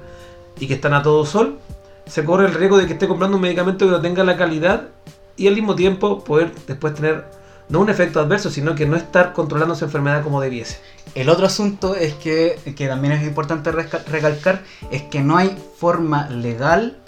y 0.58 0.66
que 0.66 0.74
están 0.74 0.92
a 0.94 1.02
todo 1.02 1.24
sol, 1.24 1.58
se 2.06 2.24
corre 2.24 2.46
el 2.46 2.54
riesgo 2.54 2.76
de 2.76 2.86
que 2.86 2.94
esté 2.94 3.06
comprando 3.08 3.36
un 3.36 3.42
medicamento 3.42 3.86
que 3.86 3.92
no 3.92 4.00
tenga 4.00 4.24
la 4.24 4.36
calidad 4.36 4.88
y 5.40 5.48
al 5.48 5.54
mismo 5.54 5.74
tiempo 5.74 6.22
poder 6.22 6.52
después 6.66 6.92
tener 6.92 7.24
no 7.70 7.80
un 7.80 7.88
efecto 7.88 8.20
adverso, 8.20 8.50
sino 8.50 8.74
que 8.74 8.84
no 8.84 8.94
estar 8.94 9.32
controlando 9.32 9.74
su 9.74 9.86
enfermedad 9.86 10.22
como 10.22 10.42
debiese. 10.42 10.78
El 11.14 11.30
otro 11.30 11.46
asunto 11.46 11.94
es 11.94 12.12
que, 12.12 12.58
que 12.76 12.86
también 12.86 13.14
es 13.14 13.26
importante 13.26 13.72
recalcar, 13.72 14.62
es 14.90 15.02
que 15.02 15.20
no 15.20 15.38
hay 15.38 15.56
forma 15.78 16.28
legal 16.28 16.98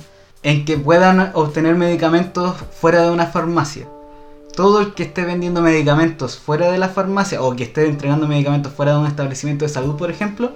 en 0.43 0.65
que 0.65 0.79
puedan 0.79 1.33
obtener 1.35 1.75
medicamentos 1.75 2.57
fuera 2.81 3.03
de 3.03 3.11
una 3.11 3.27
farmacia. 3.27 3.87
Todo 4.57 4.81
el 4.81 4.95
que 4.95 5.03
esté 5.03 5.25
vendiendo 5.25 5.61
medicamentos 5.61 6.39
fuera 6.39 6.71
de 6.73 6.79
la 6.79 6.89
farmacia 6.89 7.43
o 7.43 7.55
que 7.55 7.65
esté 7.65 7.87
entregando 7.87 8.27
medicamentos 8.27 8.73
fuera 8.73 8.93
de 8.93 8.99
un 8.99 9.07
establecimiento 9.07 9.67
de 9.67 9.69
salud, 9.69 9.97
por 9.97 10.11
ejemplo, 10.11 10.53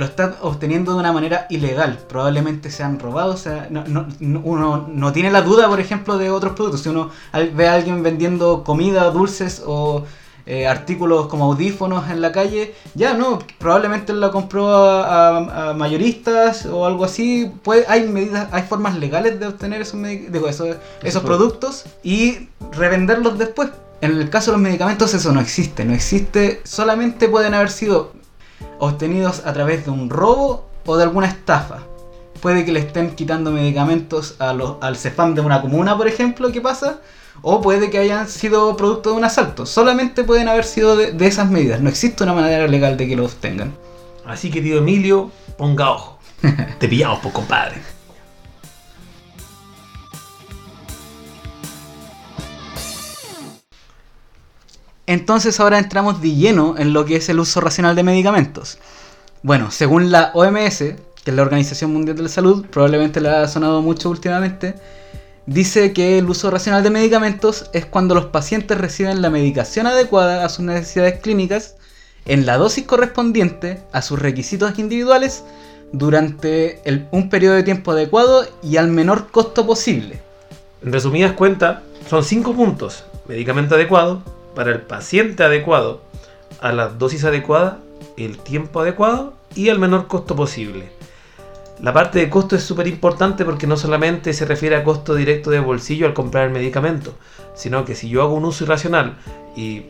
lo 0.00 0.06
está 0.06 0.36
obteniendo 0.42 0.92
de 0.94 0.98
una 0.98 1.12
manera 1.12 1.46
ilegal. 1.50 1.98
Probablemente 2.08 2.70
sean 2.70 2.98
robados. 2.98 3.34
o 3.34 3.42
sea, 3.44 3.68
no- 3.70 3.84
no- 3.86 4.06
no- 4.18 4.40
uno 4.44 4.88
no 4.88 5.12
tiene 5.12 5.30
la 5.30 5.42
duda, 5.42 5.68
por 5.68 5.78
ejemplo, 5.78 6.18
de 6.18 6.30
otros 6.30 6.54
productos. 6.54 6.80
Si 6.82 6.88
uno 6.88 7.10
ve 7.54 7.68
a 7.68 7.74
alguien 7.74 8.02
vendiendo 8.02 8.64
comida, 8.64 9.10
dulces 9.10 9.62
o 9.66 10.04
eh, 10.46 10.66
artículos 10.66 11.26
como 11.28 11.44
audífonos 11.44 12.10
en 12.10 12.20
la 12.22 12.32
calle, 12.32 12.74
ya 12.94 13.12
no, 13.14 13.38
probablemente 13.58 14.12
la 14.14 14.30
compró 14.32 14.68
a, 14.70 15.36
a- 15.36 15.70
a 15.70 15.74
mayoristas 15.74 16.64
o 16.66 16.86
algo 16.86 17.04
así. 17.04 17.52
Puede, 17.62 17.84
hay 17.88 18.08
medidas, 18.08 18.48
hay 18.50 18.62
formas 18.62 18.96
legales 18.96 19.38
de 19.38 19.46
obtener 19.46 19.82
esos, 19.82 20.00
digo, 20.02 20.48
esos, 20.48 20.76
esos 21.02 21.22
productos 21.22 21.84
y 22.02 22.48
revenderlos 22.72 23.38
después. 23.38 23.68
En 24.00 24.12
el 24.18 24.30
caso 24.30 24.50
de 24.50 24.56
los 24.56 24.62
medicamentos 24.62 25.12
eso 25.12 25.30
no 25.30 25.40
existe, 25.40 25.84
no 25.84 25.92
existe, 25.92 26.62
solamente 26.64 27.28
pueden 27.28 27.52
haber 27.52 27.70
sido 27.70 28.12
obtenidos 28.80 29.46
a 29.46 29.52
través 29.52 29.84
de 29.84 29.90
un 29.90 30.10
robo 30.10 30.64
o 30.84 30.96
de 30.96 31.04
alguna 31.04 31.28
estafa. 31.28 31.78
Puede 32.40 32.64
que 32.64 32.72
le 32.72 32.80
estén 32.80 33.14
quitando 33.14 33.52
medicamentos 33.52 34.34
a 34.38 34.52
los, 34.52 34.76
al 34.80 34.96
CEFAM 34.96 35.34
de 35.34 35.42
una 35.42 35.60
comuna, 35.60 35.96
por 35.96 36.08
ejemplo, 36.08 36.50
¿qué 36.50 36.60
pasa? 36.60 37.00
O 37.42 37.60
puede 37.60 37.90
que 37.90 37.98
hayan 37.98 38.28
sido 38.28 38.76
producto 38.76 39.10
de 39.10 39.16
un 39.16 39.24
asalto. 39.24 39.66
Solamente 39.66 40.24
pueden 40.24 40.48
haber 40.48 40.64
sido 40.64 40.96
de, 40.96 41.12
de 41.12 41.26
esas 41.26 41.50
medidas. 41.50 41.80
No 41.80 41.88
existe 41.88 42.24
una 42.24 42.34
manera 42.34 42.66
legal 42.66 42.96
de 42.96 43.06
que 43.06 43.16
lo 43.16 43.26
obtengan. 43.26 43.72
Así 44.26 44.50
que 44.50 44.60
tío 44.60 44.78
Emilio, 44.78 45.30
ponga 45.56 45.90
ojo. 45.90 46.18
Te 46.78 46.88
pillamos, 46.88 47.20
pues 47.20 47.34
compadre. 47.34 47.76
Entonces 55.10 55.58
ahora 55.58 55.80
entramos 55.80 56.22
de 56.22 56.36
lleno 56.36 56.76
en 56.78 56.92
lo 56.92 57.04
que 57.04 57.16
es 57.16 57.28
el 57.28 57.40
uso 57.40 57.60
racional 57.60 57.96
de 57.96 58.04
medicamentos. 58.04 58.78
Bueno, 59.42 59.72
según 59.72 60.12
la 60.12 60.30
OMS, 60.34 60.78
que 60.78 60.96
es 61.24 61.34
la 61.34 61.42
Organización 61.42 61.92
Mundial 61.92 62.16
de 62.16 62.22
la 62.22 62.28
Salud, 62.28 62.64
probablemente 62.70 63.20
le 63.20 63.28
ha 63.28 63.48
sonado 63.48 63.82
mucho 63.82 64.08
últimamente, 64.08 64.76
dice 65.46 65.92
que 65.92 66.18
el 66.18 66.30
uso 66.30 66.48
racional 66.48 66.84
de 66.84 66.90
medicamentos 66.90 67.70
es 67.72 67.86
cuando 67.86 68.14
los 68.14 68.26
pacientes 68.26 68.78
reciben 68.78 69.20
la 69.20 69.30
medicación 69.30 69.88
adecuada 69.88 70.44
a 70.44 70.48
sus 70.48 70.64
necesidades 70.64 71.18
clínicas 71.18 71.74
en 72.24 72.46
la 72.46 72.56
dosis 72.56 72.84
correspondiente 72.86 73.82
a 73.90 74.02
sus 74.02 74.16
requisitos 74.16 74.78
individuales 74.78 75.42
durante 75.90 77.08
un 77.10 77.28
periodo 77.30 77.56
de 77.56 77.64
tiempo 77.64 77.90
adecuado 77.90 78.46
y 78.62 78.76
al 78.76 78.86
menor 78.86 79.32
costo 79.32 79.66
posible. 79.66 80.22
En 80.84 80.92
resumidas 80.92 81.32
cuentas, 81.32 81.80
son 82.08 82.22
cinco 82.22 82.54
puntos. 82.54 83.02
Medicamento 83.26 83.74
adecuado, 83.74 84.22
para 84.60 84.72
el 84.72 84.82
paciente 84.82 85.42
adecuado, 85.42 86.02
a 86.60 86.70
la 86.72 86.88
dosis 86.88 87.24
adecuada, 87.24 87.78
el 88.18 88.36
tiempo 88.36 88.80
adecuado 88.80 89.32
y 89.54 89.70
al 89.70 89.78
menor 89.78 90.06
costo 90.06 90.36
posible. 90.36 90.90
La 91.80 91.94
parte 91.94 92.18
de 92.18 92.28
costo 92.28 92.56
es 92.56 92.62
súper 92.62 92.86
importante 92.86 93.46
porque 93.46 93.66
no 93.66 93.78
solamente 93.78 94.34
se 94.34 94.44
refiere 94.44 94.76
a 94.76 94.84
costo 94.84 95.14
directo 95.14 95.50
de 95.50 95.60
bolsillo 95.60 96.04
al 96.04 96.12
comprar 96.12 96.46
el 96.46 96.52
medicamento, 96.52 97.14
sino 97.54 97.86
que 97.86 97.94
si 97.94 98.10
yo 98.10 98.20
hago 98.20 98.34
un 98.34 98.44
uso 98.44 98.64
irracional 98.64 99.16
y 99.56 99.86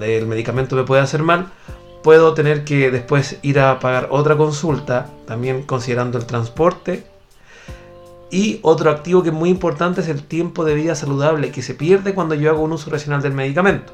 el 0.00 0.26
medicamento 0.26 0.74
me 0.74 0.82
puede 0.82 1.02
hacer 1.02 1.22
mal, 1.22 1.52
puedo 2.02 2.34
tener 2.34 2.64
que 2.64 2.90
después 2.90 3.38
ir 3.42 3.60
a 3.60 3.78
pagar 3.78 4.08
otra 4.10 4.36
consulta, 4.36 5.10
también 5.28 5.62
considerando 5.62 6.18
el 6.18 6.26
transporte 6.26 7.04
y 8.32 8.60
otro 8.62 8.90
activo 8.90 9.22
que 9.22 9.28
es 9.28 9.34
muy 9.34 9.50
importante 9.50 10.00
es 10.00 10.08
el 10.08 10.24
tiempo 10.24 10.64
de 10.64 10.74
vida 10.74 10.94
saludable 10.94 11.52
que 11.52 11.60
se 11.60 11.74
pierde 11.74 12.14
cuando 12.14 12.34
yo 12.34 12.50
hago 12.50 12.62
un 12.62 12.72
uso 12.72 12.90
racional 12.90 13.20
del 13.20 13.34
medicamento. 13.34 13.92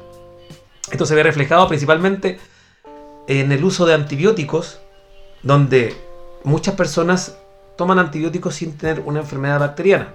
Esto 0.89 1.05
se 1.05 1.13
ve 1.13 1.23
reflejado 1.23 1.67
principalmente 1.67 2.39
en 3.27 3.51
el 3.51 3.63
uso 3.65 3.85
de 3.85 3.93
antibióticos, 3.93 4.79
donde 5.43 5.93
muchas 6.45 6.75
personas 6.75 7.37
toman 7.77 7.99
antibióticos 7.99 8.55
sin 8.55 8.77
tener 8.77 9.03
una 9.05 9.19
enfermedad 9.19 9.59
bacteriana. 9.59 10.13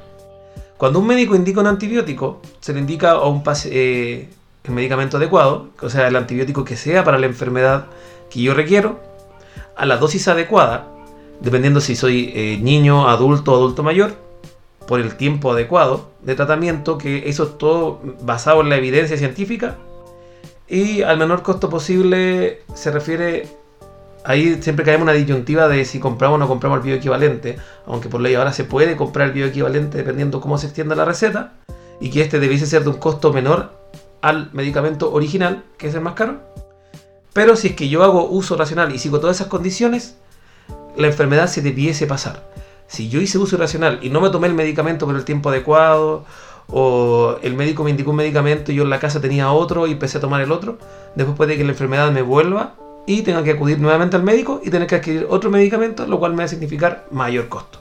Cuando 0.78 1.00
un 1.00 1.06
médico 1.06 1.36
indica 1.36 1.60
un 1.60 1.66
antibiótico, 1.66 2.40
se 2.60 2.72
le 2.72 2.80
indica 2.80 3.10
a 3.12 3.28
un 3.28 3.42
eh, 3.66 4.30
el 4.64 4.70
medicamento 4.72 5.18
adecuado, 5.18 5.68
o 5.82 5.90
sea, 5.90 6.08
el 6.08 6.16
antibiótico 6.16 6.64
que 6.64 6.76
sea 6.76 7.04
para 7.04 7.18
la 7.18 7.26
enfermedad 7.26 7.88
que 8.30 8.40
yo 8.40 8.54
requiero, 8.54 9.00
a 9.76 9.84
la 9.84 9.98
dosis 9.98 10.26
adecuada, 10.28 10.93
dependiendo 11.40 11.80
si 11.80 11.96
soy 11.96 12.32
eh, 12.34 12.58
niño, 12.60 13.08
adulto 13.08 13.52
o 13.52 13.56
adulto 13.56 13.82
mayor, 13.82 14.14
por 14.86 15.00
el 15.00 15.16
tiempo 15.16 15.52
adecuado 15.52 16.10
de 16.22 16.34
tratamiento, 16.34 16.98
que 16.98 17.28
eso 17.28 17.44
es 17.44 17.58
todo 17.58 18.00
basado 18.22 18.60
en 18.60 18.68
la 18.68 18.76
evidencia 18.76 19.16
científica, 19.16 19.76
y 20.68 21.02
al 21.02 21.18
menor 21.18 21.42
costo 21.42 21.68
posible 21.68 22.62
se 22.74 22.90
refiere, 22.90 23.48
ahí 24.24 24.58
siempre 24.62 24.84
caemos 24.84 25.04
una 25.04 25.12
disyuntiva 25.12 25.68
de 25.68 25.84
si 25.84 26.00
compramos 26.00 26.36
o 26.36 26.38
no 26.38 26.48
compramos 26.48 26.78
el 26.78 26.84
bioequivalente, 26.84 27.56
aunque 27.86 28.08
por 28.08 28.20
ley 28.20 28.34
ahora 28.34 28.52
se 28.52 28.64
puede 28.64 28.96
comprar 28.96 29.28
el 29.28 29.34
bioequivalente 29.34 29.98
dependiendo 29.98 30.40
cómo 30.40 30.58
se 30.58 30.66
extienda 30.66 30.94
la 30.94 31.04
receta, 31.04 31.54
y 32.00 32.10
que 32.10 32.22
este 32.22 32.40
debiese 32.40 32.66
ser 32.66 32.82
de 32.82 32.90
un 32.90 32.96
costo 32.96 33.32
menor 33.32 33.72
al 34.20 34.50
medicamento 34.52 35.12
original, 35.12 35.64
que 35.78 35.88
es 35.88 35.94
el 35.94 36.00
más 36.00 36.14
caro. 36.14 36.40
Pero 37.32 37.56
si 37.56 37.68
es 37.68 37.76
que 37.76 37.88
yo 37.88 38.02
hago 38.02 38.28
uso 38.28 38.56
racional 38.56 38.94
y 38.94 38.98
sigo 38.98 39.20
todas 39.20 39.36
esas 39.36 39.48
condiciones, 39.48 40.16
la 40.96 41.06
enfermedad 41.06 41.46
se 41.46 41.62
debiese 41.62 42.06
pasar. 42.06 42.50
Si 42.86 43.08
yo 43.08 43.20
hice 43.20 43.38
uso 43.38 43.56
irracional 43.56 43.98
y 44.02 44.10
no 44.10 44.20
me 44.20 44.30
tomé 44.30 44.46
el 44.46 44.54
medicamento 44.54 45.06
por 45.06 45.16
el 45.16 45.24
tiempo 45.24 45.48
adecuado, 45.48 46.24
o 46.68 47.36
el 47.42 47.54
médico 47.54 47.84
me 47.84 47.90
indicó 47.90 48.10
un 48.10 48.16
medicamento 48.16 48.72
y 48.72 48.76
yo 48.76 48.84
en 48.84 48.90
la 48.90 49.00
casa 49.00 49.20
tenía 49.20 49.52
otro 49.52 49.86
y 49.86 49.92
empecé 49.92 50.18
a 50.18 50.20
tomar 50.20 50.40
el 50.40 50.52
otro, 50.52 50.78
después 51.14 51.36
puede 51.36 51.56
que 51.56 51.64
la 51.64 51.72
enfermedad 51.72 52.10
me 52.10 52.22
vuelva 52.22 52.74
y 53.06 53.22
tenga 53.22 53.42
que 53.42 53.50
acudir 53.50 53.78
nuevamente 53.78 54.16
al 54.16 54.22
médico 54.22 54.60
y 54.64 54.70
tener 54.70 54.86
que 54.86 54.96
adquirir 54.96 55.26
otro 55.28 55.50
medicamento, 55.50 56.06
lo 56.06 56.18
cual 56.18 56.32
me 56.32 56.38
va 56.38 56.44
a 56.44 56.48
significar 56.48 57.06
mayor 57.10 57.48
costo. 57.48 57.80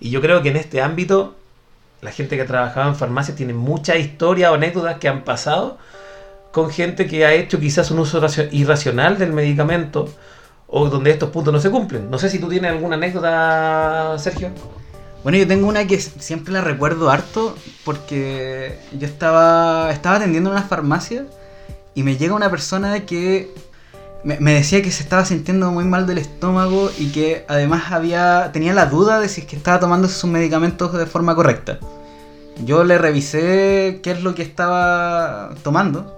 Y 0.00 0.10
yo 0.10 0.20
creo 0.20 0.42
que 0.42 0.50
en 0.50 0.56
este 0.56 0.80
ámbito, 0.80 1.34
la 2.00 2.12
gente 2.12 2.36
que 2.36 2.42
ha 2.42 2.46
trabajado 2.46 2.88
en 2.88 2.96
farmacia 2.96 3.34
tiene 3.34 3.52
muchas 3.54 3.98
historias 3.98 4.50
o 4.50 4.54
anécdotas 4.54 4.98
que 4.98 5.08
han 5.08 5.24
pasado 5.24 5.78
con 6.52 6.70
gente 6.70 7.06
que 7.06 7.26
ha 7.26 7.32
hecho 7.34 7.60
quizás 7.60 7.90
un 7.90 7.98
uso 7.98 8.20
racio- 8.20 8.48
irracional 8.52 9.18
del 9.18 9.32
medicamento 9.32 10.08
o 10.66 10.88
donde 10.88 11.10
estos 11.10 11.30
puntos 11.30 11.52
no 11.52 11.60
se 11.60 11.70
cumplen. 11.70 12.10
No 12.10 12.18
sé 12.18 12.28
si 12.30 12.38
tú 12.38 12.48
tienes 12.48 12.70
alguna 12.70 12.96
anécdota, 12.96 14.16
Sergio. 14.18 14.50
Bueno, 15.22 15.38
yo 15.38 15.46
tengo 15.46 15.66
una 15.66 15.86
que 15.86 15.98
siempre 16.00 16.52
la 16.52 16.60
recuerdo 16.60 17.10
harto 17.10 17.56
porque 17.84 18.78
yo 18.92 19.06
estaba, 19.06 19.90
estaba 19.90 20.16
atendiendo 20.16 20.50
en 20.50 20.56
una 20.56 20.66
farmacia 20.66 21.26
y 21.94 22.02
me 22.02 22.16
llega 22.16 22.34
una 22.34 22.50
persona 22.50 23.04
que 23.04 23.52
me, 24.24 24.54
decía 24.54 24.82
que 24.82 24.90
se 24.90 25.02
estaba 25.02 25.24
sintiendo 25.24 25.70
muy 25.70 25.84
mal 25.84 26.06
del 26.06 26.18
estómago 26.18 26.90
y 26.98 27.10
que 27.12 27.44
además 27.48 27.92
había 27.92 28.50
tenía 28.52 28.74
la 28.74 28.86
duda 28.86 29.20
de 29.20 29.28
si 29.28 29.42
es 29.42 29.46
que 29.46 29.56
estaba 29.56 29.80
tomando 29.80 30.08
sus 30.08 30.28
medicamentos 30.30 30.92
de 30.92 31.06
forma 31.06 31.34
correcta. 31.34 31.78
Yo 32.64 32.82
le 32.84 32.98
revisé 32.98 34.00
qué 34.02 34.10
es 34.10 34.22
lo 34.22 34.34
que 34.34 34.42
estaba 34.42 35.50
tomando 35.62 36.16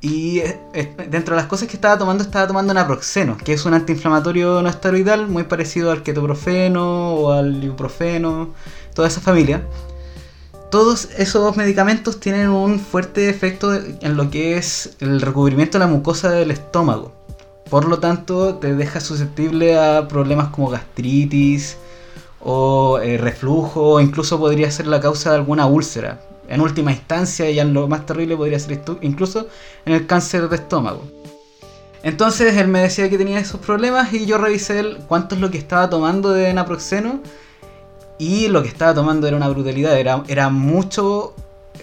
y 0.00 0.38
eh, 0.38 0.94
dentro 1.10 1.34
de 1.34 1.42
las 1.42 1.48
cosas 1.48 1.66
que 1.68 1.74
estaba 1.74 1.98
tomando, 1.98 2.22
estaba 2.22 2.46
tomando 2.46 2.72
naproxeno, 2.72 3.36
que 3.36 3.52
es 3.52 3.64
un 3.66 3.74
antiinflamatorio 3.74 4.62
no 4.62 4.68
esteroidal 4.68 5.26
muy 5.26 5.42
parecido 5.42 5.90
al 5.90 6.04
ketoprofeno 6.04 7.14
o 7.14 7.32
al 7.32 7.62
ibuprofeno, 7.62 8.54
toda 8.94 9.08
esa 9.08 9.20
familia. 9.20 9.62
Todos 10.70 11.08
esos 11.16 11.56
medicamentos 11.56 12.20
tienen 12.20 12.50
un 12.50 12.78
fuerte 12.78 13.30
efecto 13.30 13.74
en 13.74 14.16
lo 14.18 14.30
que 14.30 14.58
es 14.58 14.96
el 15.00 15.22
recubrimiento 15.22 15.78
de 15.78 15.84
la 15.86 15.90
mucosa 15.90 16.30
del 16.30 16.50
estómago. 16.50 17.12
Por 17.70 17.86
lo 17.86 18.00
tanto, 18.00 18.56
te 18.56 18.74
deja 18.74 19.00
susceptible 19.00 19.78
a 19.78 20.08
problemas 20.08 20.48
como 20.48 20.68
gastritis 20.68 21.78
o 22.40 22.98
eh, 22.98 23.16
reflujo, 23.16 23.94
o 23.94 24.00
incluso 24.00 24.38
podría 24.38 24.70
ser 24.70 24.88
la 24.88 25.00
causa 25.00 25.30
de 25.30 25.36
alguna 25.36 25.66
úlcera. 25.66 26.20
En 26.48 26.60
última 26.60 26.92
instancia, 26.92 27.50
ya 27.50 27.62
en 27.62 27.72
lo 27.72 27.88
más 27.88 28.04
terrible 28.04 28.36
podría 28.36 28.58
ser 28.58 28.82
incluso 29.00 29.48
en 29.86 29.94
el 29.94 30.06
cáncer 30.06 30.50
de 30.50 30.56
estómago. 30.56 31.02
Entonces 32.02 32.56
él 32.56 32.68
me 32.68 32.80
decía 32.80 33.08
que 33.08 33.16
tenía 33.16 33.38
esos 33.38 33.60
problemas 33.60 34.12
y 34.12 34.26
yo 34.26 34.36
revisé 34.36 34.98
cuánto 35.08 35.34
es 35.34 35.40
lo 35.40 35.50
que 35.50 35.58
estaba 35.58 35.88
tomando 35.88 36.30
de 36.30 36.52
naproxeno 36.52 37.20
y 38.18 38.48
lo 38.48 38.62
que 38.62 38.68
estaba 38.68 38.94
tomando 38.94 39.26
era 39.26 39.36
una 39.36 39.48
brutalidad, 39.48 39.98
era, 39.98 40.48
mucho, 40.50 41.34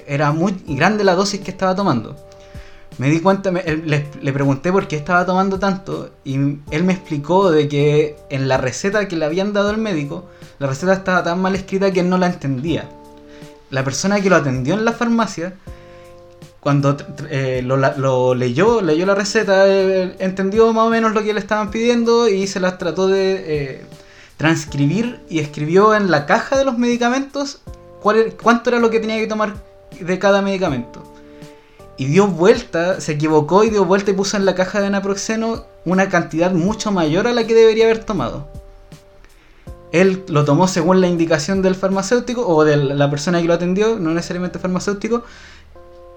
era 0.05 0.31
muy 0.31 0.55
grande 0.67 1.03
la 1.03 1.15
dosis 1.15 1.39
que 1.39 1.51
estaba 1.51 1.75
tomando. 1.75 2.15
Me 2.97 3.09
di 3.09 3.19
cuenta, 3.19 3.51
le, 3.51 4.33
pregunté 4.33 4.71
por 4.71 4.87
qué 4.87 4.95
estaba 4.95 5.25
tomando 5.25 5.59
tanto 5.59 6.11
y 6.23 6.35
él 6.35 6.83
me 6.83 6.93
explicó 6.93 7.51
de 7.51 7.67
que 7.67 8.15
en 8.29 8.47
la 8.47 8.57
receta 8.57 9.07
que 9.07 9.17
le 9.17 9.25
habían 9.25 9.51
dado 9.51 9.71
el 9.71 9.77
médico, 9.77 10.25
la 10.59 10.67
receta 10.67 10.93
estaba 10.93 11.23
tan 11.23 11.41
mal 11.41 11.55
escrita 11.55 11.91
que 11.91 12.01
él 12.01 12.09
no 12.09 12.17
la 12.17 12.27
entendía. 12.27 12.89
La 13.69 13.83
persona 13.83 14.21
que 14.21 14.29
lo 14.29 14.37
atendió 14.37 14.75
en 14.75 14.85
la 14.85 14.93
farmacia, 14.93 15.55
cuando 16.61 16.95
eh, 17.29 17.61
lo 17.63 18.33
leyó, 18.33 18.81
leyó 18.81 19.05
la 19.05 19.15
receta, 19.15 19.67
eh, 19.67 20.15
entendió 20.19 20.71
más 20.71 20.87
o 20.87 20.89
menos 20.89 21.13
lo 21.13 21.21
que 21.21 21.33
le 21.33 21.39
estaban 21.39 21.71
pidiendo 21.71 22.27
y 22.29 22.47
se 22.47 22.59
las 22.59 22.77
trató 22.77 23.07
de 23.07 23.43
eh, 23.45 23.85
transcribir 24.37 25.21
y 25.29 25.39
escribió 25.39 25.95
en 25.95 26.11
la 26.11 26.25
caja 26.25 26.57
de 26.57 26.65
los 26.65 26.77
medicamentos 26.77 27.61
cuál, 28.01 28.17
era- 28.17 28.31
cuánto 28.41 28.69
era 28.69 28.79
lo 28.79 28.89
que 28.89 28.99
tenía 28.99 29.17
que 29.17 29.27
tomar 29.27 29.55
de 29.99 30.19
cada 30.19 30.41
medicamento. 30.41 31.01
Y 31.97 32.05
dio 32.05 32.27
vuelta, 32.27 32.99
se 32.99 33.13
equivocó 33.13 33.63
y 33.63 33.69
dio 33.69 33.85
vuelta 33.85 34.11
y 34.11 34.13
puso 34.13 34.35
en 34.35 34.45
la 34.45 34.55
caja 34.55 34.81
de 34.81 34.89
naproxeno 34.89 35.65
una 35.85 36.09
cantidad 36.09 36.51
mucho 36.51 36.91
mayor 36.91 37.27
a 37.27 37.33
la 37.33 37.47
que 37.47 37.53
debería 37.53 37.85
haber 37.85 38.03
tomado. 38.03 38.47
Él 39.93 40.25
lo 40.27 40.43
tomó 40.43 40.67
según 40.67 40.99
la 40.99 41.07
indicación 41.07 41.61
del 41.61 41.75
farmacéutico 41.75 42.45
o 42.45 42.65
de 42.65 42.75
la 42.75 43.09
persona 43.09 43.39
que 43.39 43.47
lo 43.47 43.53
atendió, 43.53 43.97
no 43.97 44.11
necesariamente 44.13 44.59
farmacéutico. 44.59 45.23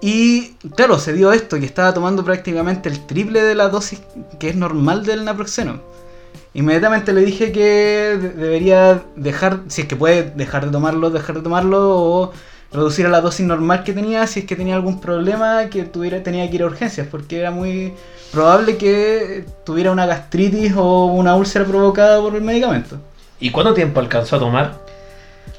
Y 0.01 0.55
claro, 0.75 0.99
se 0.99 1.13
dio 1.13 1.31
esto, 1.31 1.57
que 1.59 1.65
estaba 1.65 1.93
tomando 1.93 2.25
prácticamente 2.25 2.89
el 2.89 3.05
triple 3.05 3.41
de 3.41 3.55
la 3.55 3.69
dosis 3.69 4.01
que 4.37 4.49
es 4.49 4.55
normal 4.57 5.05
del 5.05 5.23
naproxeno. 5.23 5.81
Inmediatamente 6.53 7.13
le 7.13 7.21
dije 7.21 7.51
que 7.51 8.17
de- 8.19 8.29
debería 8.29 9.03
dejar, 9.15 9.59
si 9.67 9.81
es 9.81 9.87
que 9.87 9.95
puede 9.95 10.23
dejar 10.31 10.65
de 10.65 10.71
tomarlo, 10.71 11.09
dejar 11.09 11.35
de 11.35 11.41
tomarlo 11.41 11.97
o 11.99 12.33
reducir 12.71 13.05
a 13.05 13.09
la 13.09 13.21
dosis 13.21 13.45
normal 13.45 13.83
que 13.83 13.93
tenía 13.93 14.25
si 14.27 14.41
es 14.41 14.45
que 14.45 14.55
tenía 14.55 14.75
algún 14.75 14.99
problema 14.99 15.65
que 15.69 15.83
tuviera, 15.85 16.21
tenía 16.23 16.47
que 16.49 16.55
ir 16.55 16.63
a 16.63 16.65
urgencias, 16.67 17.07
porque 17.09 17.39
era 17.39 17.51
muy 17.51 17.93
probable 18.31 18.77
que 18.77 19.45
tuviera 19.65 19.91
una 19.91 20.05
gastritis 20.05 20.73
o 20.75 21.05
una 21.05 21.35
úlcera 21.35 21.65
provocada 21.65 22.19
por 22.21 22.35
el 22.35 22.41
medicamento. 22.41 22.97
¿Y 23.39 23.51
cuánto 23.51 23.73
tiempo 23.73 23.99
alcanzó 23.99 24.35
a 24.35 24.39
tomar? 24.39 24.77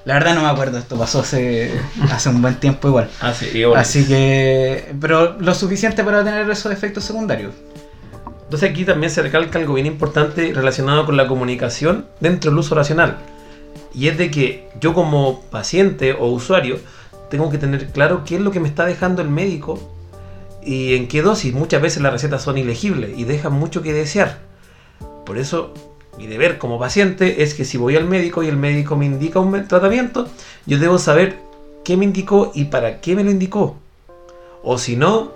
La 0.04 0.14
verdad 0.14 0.34
no 0.34 0.42
me 0.42 0.48
acuerdo, 0.48 0.78
esto 0.78 0.96
pasó 0.96 1.20
hace, 1.20 1.72
hace 2.12 2.28
un 2.28 2.42
buen 2.42 2.56
tiempo 2.56 2.88
igual. 2.88 3.08
Ah, 3.20 3.32
sí, 3.34 3.64
horas. 3.64 3.88
Así 3.88 4.06
que, 4.06 4.92
pero 5.00 5.36
lo 5.40 5.54
suficiente 5.54 6.02
para 6.04 6.22
tener 6.24 6.48
esos 6.50 6.72
efectos 6.72 7.04
secundarios. 7.04 7.54
Entonces 8.50 8.68
aquí 8.68 8.84
también 8.84 9.12
se 9.12 9.22
recalca 9.22 9.60
algo 9.60 9.74
bien 9.74 9.86
importante 9.86 10.52
relacionado 10.52 11.06
con 11.06 11.16
la 11.16 11.28
comunicación 11.28 12.06
dentro 12.18 12.50
del 12.50 12.58
uso 12.58 12.74
racional. 12.74 13.18
Y 13.94 14.08
es 14.08 14.18
de 14.18 14.28
que 14.32 14.68
yo 14.80 14.92
como 14.92 15.42
paciente 15.52 16.14
o 16.14 16.26
usuario 16.26 16.80
tengo 17.30 17.48
que 17.48 17.58
tener 17.58 17.92
claro 17.92 18.24
qué 18.24 18.34
es 18.34 18.40
lo 18.40 18.50
que 18.50 18.58
me 18.58 18.66
está 18.66 18.86
dejando 18.86 19.22
el 19.22 19.28
médico 19.28 19.78
y 20.64 20.96
en 20.96 21.06
qué 21.06 21.22
dosis. 21.22 21.54
Muchas 21.54 21.80
veces 21.80 22.02
las 22.02 22.12
recetas 22.12 22.42
son 22.42 22.58
ilegibles 22.58 23.16
y 23.16 23.22
dejan 23.22 23.52
mucho 23.52 23.82
que 23.82 23.92
desear. 23.92 24.40
Por 25.24 25.38
eso 25.38 25.72
mi 26.18 26.26
deber 26.26 26.58
como 26.58 26.76
paciente 26.76 27.44
es 27.44 27.54
que 27.54 27.64
si 27.64 27.78
voy 27.78 27.94
al 27.94 28.06
médico 28.06 28.42
y 28.42 28.48
el 28.48 28.56
médico 28.56 28.96
me 28.96 29.06
indica 29.06 29.38
un 29.38 29.68
tratamiento, 29.68 30.26
yo 30.66 30.80
debo 30.80 30.98
saber 30.98 31.38
qué 31.84 31.96
me 31.96 32.04
indicó 32.04 32.50
y 32.52 32.64
para 32.64 33.00
qué 33.00 33.14
me 33.14 33.22
lo 33.22 33.30
indicó. 33.30 33.76
O 34.64 34.76
si 34.76 34.96
no, 34.96 35.30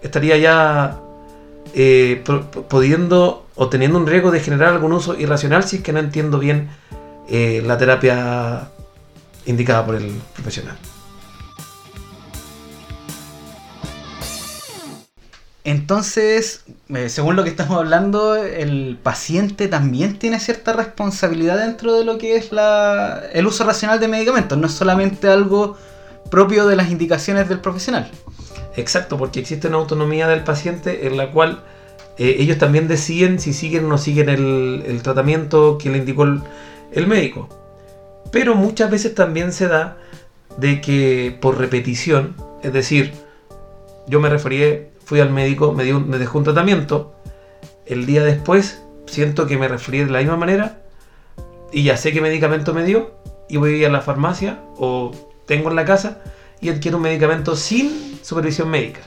estaría 0.00 0.38
ya 0.38 0.98
eh, 1.74 2.22
pudiendo 2.68 3.46
o 3.54 3.68
teniendo 3.68 3.98
un 3.98 4.06
riesgo 4.06 4.30
de 4.30 4.40
generar 4.40 4.74
algún 4.74 4.92
uso 4.92 5.18
irracional 5.18 5.64
si 5.64 5.76
es 5.76 5.82
que 5.82 5.92
no 5.92 6.00
entiendo 6.00 6.38
bien 6.38 6.70
eh, 7.28 7.62
la 7.64 7.78
terapia 7.78 8.68
indicada 9.46 9.84
por 9.84 9.94
el 9.96 10.12
profesional. 10.34 10.76
Entonces, 15.64 16.64
eh, 16.88 17.08
según 17.08 17.36
lo 17.36 17.44
que 17.44 17.50
estamos 17.50 17.78
hablando, 17.78 18.34
el 18.34 18.98
paciente 19.00 19.68
también 19.68 20.18
tiene 20.18 20.40
cierta 20.40 20.72
responsabilidad 20.72 21.56
dentro 21.58 21.94
de 21.96 22.04
lo 22.04 22.18
que 22.18 22.36
es 22.36 22.50
la, 22.50 23.22
el 23.32 23.46
uso 23.46 23.62
racional 23.64 24.00
de 24.00 24.08
medicamentos. 24.08 24.58
No 24.58 24.66
es 24.66 24.72
solamente 24.72 25.28
algo 25.28 25.76
propio 26.30 26.66
de 26.66 26.74
las 26.74 26.90
indicaciones 26.90 27.48
del 27.48 27.60
profesional. 27.60 28.10
Exacto, 28.76 29.18
porque 29.18 29.40
existe 29.40 29.68
una 29.68 29.76
autonomía 29.76 30.28
del 30.28 30.44
paciente 30.44 31.06
en 31.06 31.16
la 31.16 31.30
cual 31.30 31.62
eh, 32.18 32.36
ellos 32.38 32.58
también 32.58 32.88
deciden 32.88 33.38
si 33.38 33.52
siguen 33.52 33.86
o 33.86 33.88
no 33.88 33.98
siguen 33.98 34.28
el, 34.28 35.00
tratamiento 35.02 35.78
que 35.78 35.90
le 35.90 35.98
indicó 35.98 36.24
el, 36.24 37.06
médico. 37.06 37.48
Pero 38.30 38.54
muchas 38.54 38.90
veces 38.90 39.14
también 39.14 39.52
se 39.52 39.68
da 39.68 39.98
de 40.56 40.80
que 40.80 41.36
por 41.40 41.58
repetición, 41.58 42.36
es 42.62 42.72
decir, 42.72 43.12
yo 44.06 44.20
me 44.20 44.28
referí, 44.28 44.88
fui 45.04 45.20
al 45.20 45.30
médico, 45.30 45.72
me, 45.72 45.84
dio, 45.84 46.00
me 46.00 46.18
dejó 46.18 46.38
un 46.38 46.44
tratamiento, 46.44 47.14
el 47.86 48.06
día 48.06 48.22
después 48.24 48.82
siento 49.06 49.46
que 49.46 49.58
me 49.58 49.68
referí 49.68 49.98
de 49.98 50.10
la 50.10 50.20
misma 50.20 50.36
manera 50.36 50.82
y 51.72 51.82
ya 51.82 51.96
sé 51.96 52.12
qué 52.12 52.20
medicamento 52.20 52.72
me 52.72 52.84
dio 52.84 53.12
y 53.48 53.56
voy 53.56 53.84
a 53.84 53.90
la 53.90 54.00
farmacia 54.00 54.60
o 54.76 55.10
tengo 55.46 55.68
en 55.70 55.76
la 55.76 55.84
casa 55.84 56.22
y 56.62 56.70
adquiero 56.70 56.96
un 56.96 57.02
medicamento 57.02 57.56
sin 57.56 58.18
supervisión 58.22 58.70
médica. 58.70 59.00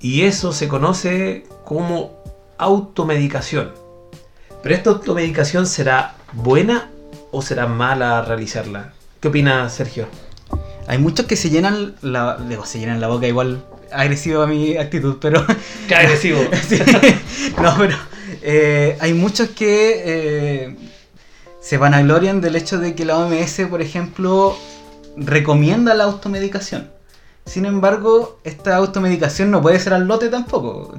Y 0.00 0.22
eso 0.22 0.52
se 0.52 0.68
conoce 0.68 1.44
como 1.64 2.22
automedicación. 2.56 3.72
Pero 4.62 4.74
esta 4.74 4.90
automedicación 4.90 5.66
será 5.66 6.14
buena 6.32 6.88
o 7.32 7.42
será 7.42 7.66
mala 7.66 8.22
realizarla? 8.22 8.92
¿Qué 9.20 9.28
opina 9.28 9.68
Sergio? 9.68 10.06
Hay 10.86 10.98
muchos 10.98 11.26
que 11.26 11.36
se 11.36 11.50
llenan 11.50 11.96
la, 12.00 12.36
digo, 12.36 12.64
se 12.64 12.78
llenan 12.78 13.00
la 13.00 13.08
boca 13.08 13.26
igual 13.26 13.64
agresivo 13.90 14.42
a 14.42 14.46
mi 14.46 14.76
actitud, 14.76 15.16
pero 15.20 15.44
¡Qué 15.88 15.94
agresivo! 15.94 16.40
Sí. 16.68 16.78
no, 17.60 17.74
pero 17.76 17.96
eh, 18.42 18.96
hay 19.00 19.14
muchos 19.14 19.50
que 19.50 20.02
eh, 20.04 20.76
se 21.60 21.76
vanaglorian 21.76 22.40
del 22.40 22.56
hecho 22.56 22.78
de 22.78 22.94
que 22.94 23.04
la 23.04 23.18
OMS, 23.18 23.62
por 23.68 23.82
ejemplo, 23.82 24.56
recomienda 25.16 25.94
la 25.94 26.04
automedicación. 26.04 26.90
Sin 27.44 27.66
embargo, 27.66 28.38
esta 28.44 28.76
automedicación 28.76 29.50
no 29.50 29.60
puede 29.60 29.78
ser 29.80 29.94
al 29.94 30.06
lote 30.06 30.28
tampoco. 30.28 30.94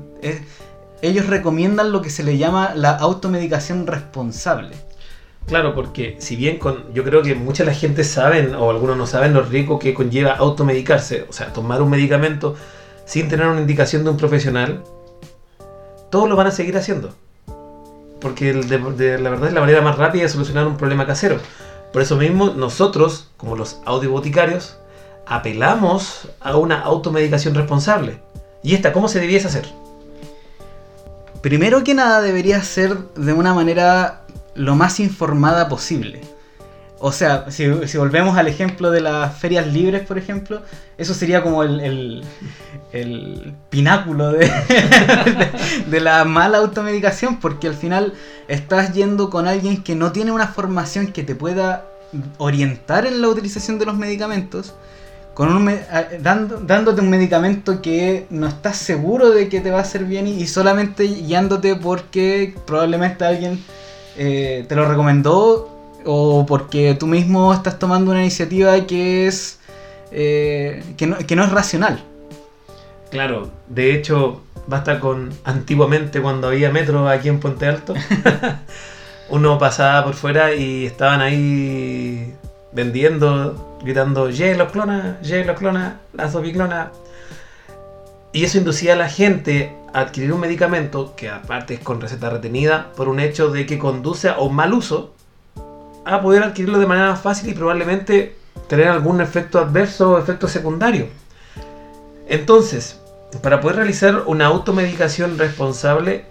Ellos 1.01 1.27
recomiendan 1.27 1.91
lo 1.91 2.01
que 2.01 2.09
se 2.09 2.23
le 2.23 2.37
llama 2.37 2.73
la 2.75 2.91
automedicación 2.91 3.87
responsable. 3.87 4.75
Claro, 5.47 5.75
porque 5.75 6.15
si 6.19 6.35
bien 6.35 6.57
con, 6.57 6.93
yo 6.93 7.03
creo 7.03 7.21
que 7.21 7.35
mucha 7.35 7.65
la 7.65 7.73
gente 7.73 8.03
saben, 8.03 8.55
o 8.55 8.69
algunos 8.69 8.95
no 8.95 9.05
saben, 9.05 9.33
lo 9.33 9.43
riesgo 9.43 9.79
que 9.79 9.93
conlleva 9.93 10.33
automedicarse, 10.33 11.25
o 11.29 11.33
sea, 11.33 11.51
tomar 11.51 11.81
un 11.81 11.89
medicamento 11.89 12.55
sin 13.05 13.27
tener 13.27 13.47
una 13.47 13.59
indicación 13.59 14.03
de 14.05 14.11
un 14.11 14.17
profesional, 14.17 14.83
todos 16.09 16.29
lo 16.29 16.35
van 16.35 16.47
a 16.47 16.51
seguir 16.51 16.77
haciendo. 16.77 17.13
Porque 18.21 18.53
la 18.53 18.77
verdad 19.29 19.47
es 19.47 19.53
la 19.53 19.59
manera 19.59 19.81
más 19.81 19.97
rápida 19.97 20.23
de 20.23 20.29
solucionar 20.29 20.65
un 20.65 20.77
problema 20.77 21.05
casero. 21.05 21.37
Por 21.93 22.01
eso 22.01 22.17
mismo, 22.17 22.49
nosotros, 22.49 23.29
como 23.37 23.55
los 23.55 23.77
audioboticarios, 23.85 24.77
apelamos 25.27 26.27
a 26.41 26.57
una 26.57 26.81
automedicación 26.81 27.53
responsable. 27.53 28.19
¿Y 28.63 28.73
esta 28.73 28.91
cómo 28.91 29.07
se 29.07 29.19
debiese 29.19 29.47
hacer? 29.47 29.67
Primero 31.41 31.83
que 31.83 31.93
nada 31.93 32.21
debería 32.21 32.63
ser 32.63 32.97
de 33.13 33.33
una 33.33 33.53
manera 33.53 34.23
lo 34.55 34.75
más 34.75 34.99
informada 34.99 35.69
posible. 35.69 36.21
O 37.05 37.11
sea, 37.11 37.51
si, 37.51 37.67
volvemos 37.97 38.37
al 38.37 38.47
ejemplo 38.47 38.89
de 38.89 39.01
las 39.01 39.37
ferias 39.37 39.67
libres, 39.67 40.07
por 40.07 40.17
ejemplo, 40.17 40.61
eso 40.97 41.13
sería 41.13 41.43
como 41.43 41.61
el, 41.61 42.23
pináculo 43.69 44.31
de, 45.91 45.99
la 45.99 46.23
mala 46.23 46.59
automedicación, 46.59 47.41
porque 47.41 47.67
al 47.67 47.73
final 47.73 48.13
estás 48.47 48.93
yendo 48.93 49.29
con 49.29 49.49
alguien 49.49 49.83
que 49.83 49.95
no 49.95 50.13
tiene 50.13 50.31
una 50.31 50.47
formación 50.47 51.07
que 51.07 51.23
te 51.23 51.35
pueda 51.35 51.83
orientar 52.37 53.05
en 53.05 53.21
la 53.21 53.27
utilización 53.27 53.79
de 53.79 53.85
los 53.85 53.97
medicamentos, 53.97 54.73
con 55.33 55.53
un 55.53 55.77
dando- 56.21 56.61
dándote 56.61 57.01
un 57.01 57.09
medicamento 57.09 57.81
que 57.81 58.27
no 58.29 58.47
estás 58.47 58.77
seguro 58.77 59.31
de 59.31 59.49
que 59.49 59.59
te 59.59 59.71
va 59.71 59.79
a 59.79 59.81
hacer 59.81 60.05
bien 60.05 60.25
y, 60.25 60.41
y 60.41 60.47
solamente 60.47 61.03
guiándote 61.03 61.75
porque 61.75 62.55
probablemente 62.65 63.25
alguien 63.25 63.61
eh, 64.15 64.63
te 64.69 64.75
lo 64.77 64.87
recomendó 64.87 65.72
o 66.05 66.45
porque 66.45 66.95
tú 66.95 67.07
mismo 67.07 67.53
estás 67.53 67.79
tomando 67.79 68.11
una 68.11 68.21
iniciativa 68.21 68.85
que 68.85 69.27
es 69.27 69.59
eh, 70.11 70.83
que, 70.97 71.07
no, 71.07 71.17
que 71.17 71.35
no 71.35 71.43
es 71.43 71.51
racional. 71.51 72.03
Claro, 73.09 73.49
de 73.67 73.93
hecho, 73.93 74.41
basta 74.67 74.99
con 74.99 75.31
antiguamente 75.43 76.21
cuando 76.21 76.47
había 76.47 76.71
metro 76.71 77.07
aquí 77.07 77.29
en 77.29 77.39
Puente 77.39 77.67
Alto. 77.67 77.93
uno 79.29 79.57
pasaba 79.57 80.03
por 80.03 80.13
fuera 80.13 80.53
y 80.53 80.85
estaban 80.85 81.21
ahí 81.21 82.33
vendiendo, 82.71 83.79
gritando, 83.83 84.29
¡Ye, 84.29 84.55
los 84.55 84.71
clonas! 84.71 85.21
¡Ye, 85.21 85.45
los 85.45 85.57
clonas! 85.57 85.93
¡Las 86.13 86.35
clonas! 86.35 86.89
Y 88.31 88.43
eso 88.43 88.57
inducía 88.57 88.93
a 88.93 88.95
la 88.95 89.09
gente 89.09 89.75
a 89.93 90.01
adquirir 90.01 90.33
un 90.33 90.39
medicamento 90.39 91.15
que 91.15 91.29
aparte 91.29 91.75
es 91.75 91.79
con 91.79 92.01
receta 92.01 92.29
retenida 92.29 92.91
por 92.95 93.07
un 93.07 93.19
hecho 93.19 93.49
de 93.49 93.65
que 93.65 93.77
conduce 93.77 94.29
a 94.29 94.39
un 94.39 94.55
mal 94.55 94.73
uso 94.73 95.13
a 96.05 96.21
poder 96.21 96.43
adquirirlo 96.43 96.79
de 96.79 96.85
manera 96.85 97.15
fácil 97.15 97.49
y 97.49 97.53
probablemente 97.53 98.35
tener 98.67 98.87
algún 98.87 99.21
efecto 99.21 99.59
adverso 99.59 100.11
o 100.11 100.17
efecto 100.19 100.47
secundario. 100.47 101.07
Entonces, 102.27 102.99
para 103.41 103.61
poder 103.61 103.77
realizar 103.77 104.23
una 104.25 104.47
automedicación 104.47 105.37
responsable, 105.37 106.25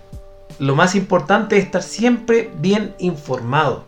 lo 0.58 0.76
más 0.76 0.94
importante 0.94 1.56
es 1.58 1.64
estar 1.64 1.82
siempre 1.82 2.50
bien 2.58 2.94
informado. 2.98 3.84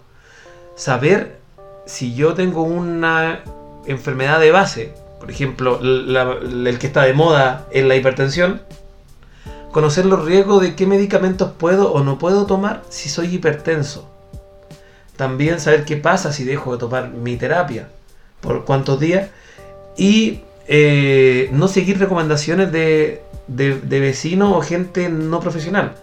Saber 0.77 1.39
si 1.87 2.15
yo 2.15 2.35
tengo 2.35 2.63
una 2.63 3.41
enfermedad 3.87 4.41
de 4.41 4.51
base, 4.51 4.95
por 5.21 5.31
ejemplo, 5.31 5.81
el 5.81 6.79
que 6.79 6.87
está 6.87 7.03
de 7.03 7.15
moda 7.15 7.67
es 7.71 7.85
la 7.85 7.97
hipertensión, 7.97 8.63
conocer 9.73 10.07
los 10.07 10.25
riesgos 10.25 10.63
de 10.63 10.75
qué 10.75 10.87
medicamentos 10.87 11.53
puedo 11.59 11.93
o 11.93 12.05
no 12.05 12.19
puedo 12.19 12.47
tomar 12.47 12.83
si 12.89 13.09
soy 13.09 13.35
hipertenso. 13.35 14.11
También 15.17 15.61
saber 15.61 15.85
qué 15.85 15.97
pasa 15.97 16.33
si 16.33 16.45
dejo 16.45 16.73
de 16.73 16.79
tomar 16.79 17.11
mi 17.11 17.37
terapia, 17.37 17.89
por 18.41 18.65
cuántos 18.65 18.99
días, 19.01 19.31
y 19.97 20.41
eh, 20.67 21.49
no 21.53 21.69
seguir 21.69 21.99
recomendaciones 21.99 22.73
de, 22.73 23.23
de 23.47 24.01
vecinos 24.01 24.57
o 24.57 24.61
gente 24.61 25.09
no 25.09 25.41
profesional. 25.41 25.95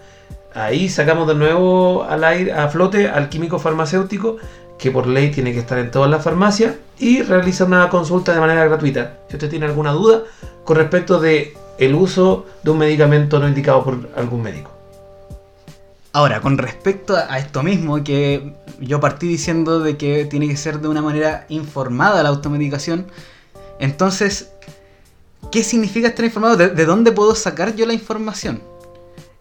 Ahí 0.53 0.89
sacamos 0.89 1.27
de 1.27 1.35
nuevo 1.35 2.03
al 2.03 2.23
aire, 2.23 2.51
a 2.51 2.67
flote 2.67 3.07
al 3.07 3.29
químico 3.29 3.57
farmacéutico 3.57 4.37
que 4.77 4.91
por 4.91 5.07
ley 5.07 5.29
tiene 5.29 5.53
que 5.53 5.59
estar 5.59 5.77
en 5.77 5.91
todas 5.91 6.09
las 6.09 6.23
farmacias 6.23 6.75
y 6.99 7.21
realiza 7.21 7.65
una 7.65 7.87
consulta 7.89 8.33
de 8.33 8.39
manera 8.39 8.65
gratuita. 8.65 9.19
Si 9.29 9.35
usted 9.35 9.49
tiene 9.49 9.67
alguna 9.67 9.91
duda 9.91 10.23
con 10.65 10.75
respecto 10.75 11.19
de 11.19 11.53
el 11.77 11.95
uso 11.95 12.45
de 12.63 12.71
un 12.71 12.79
medicamento 12.79 13.39
no 13.39 13.47
indicado 13.47 13.83
por 13.83 14.09
algún 14.15 14.41
médico. 14.41 14.71
Ahora, 16.13 16.41
con 16.41 16.57
respecto 16.57 17.15
a 17.15 17.39
esto 17.39 17.63
mismo, 17.63 18.03
que 18.03 18.53
yo 18.81 18.99
partí 18.99 19.27
diciendo 19.27 19.79
de 19.79 19.95
que 19.95 20.25
tiene 20.25 20.47
que 20.49 20.57
ser 20.57 20.81
de 20.81 20.89
una 20.89 21.01
manera 21.01 21.45
informada 21.47 22.21
la 22.21 22.29
automedicación, 22.29 23.07
entonces, 23.79 24.51
¿qué 25.53 25.63
significa 25.63 26.09
estar 26.09 26.25
informado? 26.25 26.57
¿De, 26.57 26.85
dónde 26.85 27.13
puedo 27.13 27.33
sacar 27.33 27.75
yo 27.75 27.85
la 27.85 27.93
información? 27.93 28.61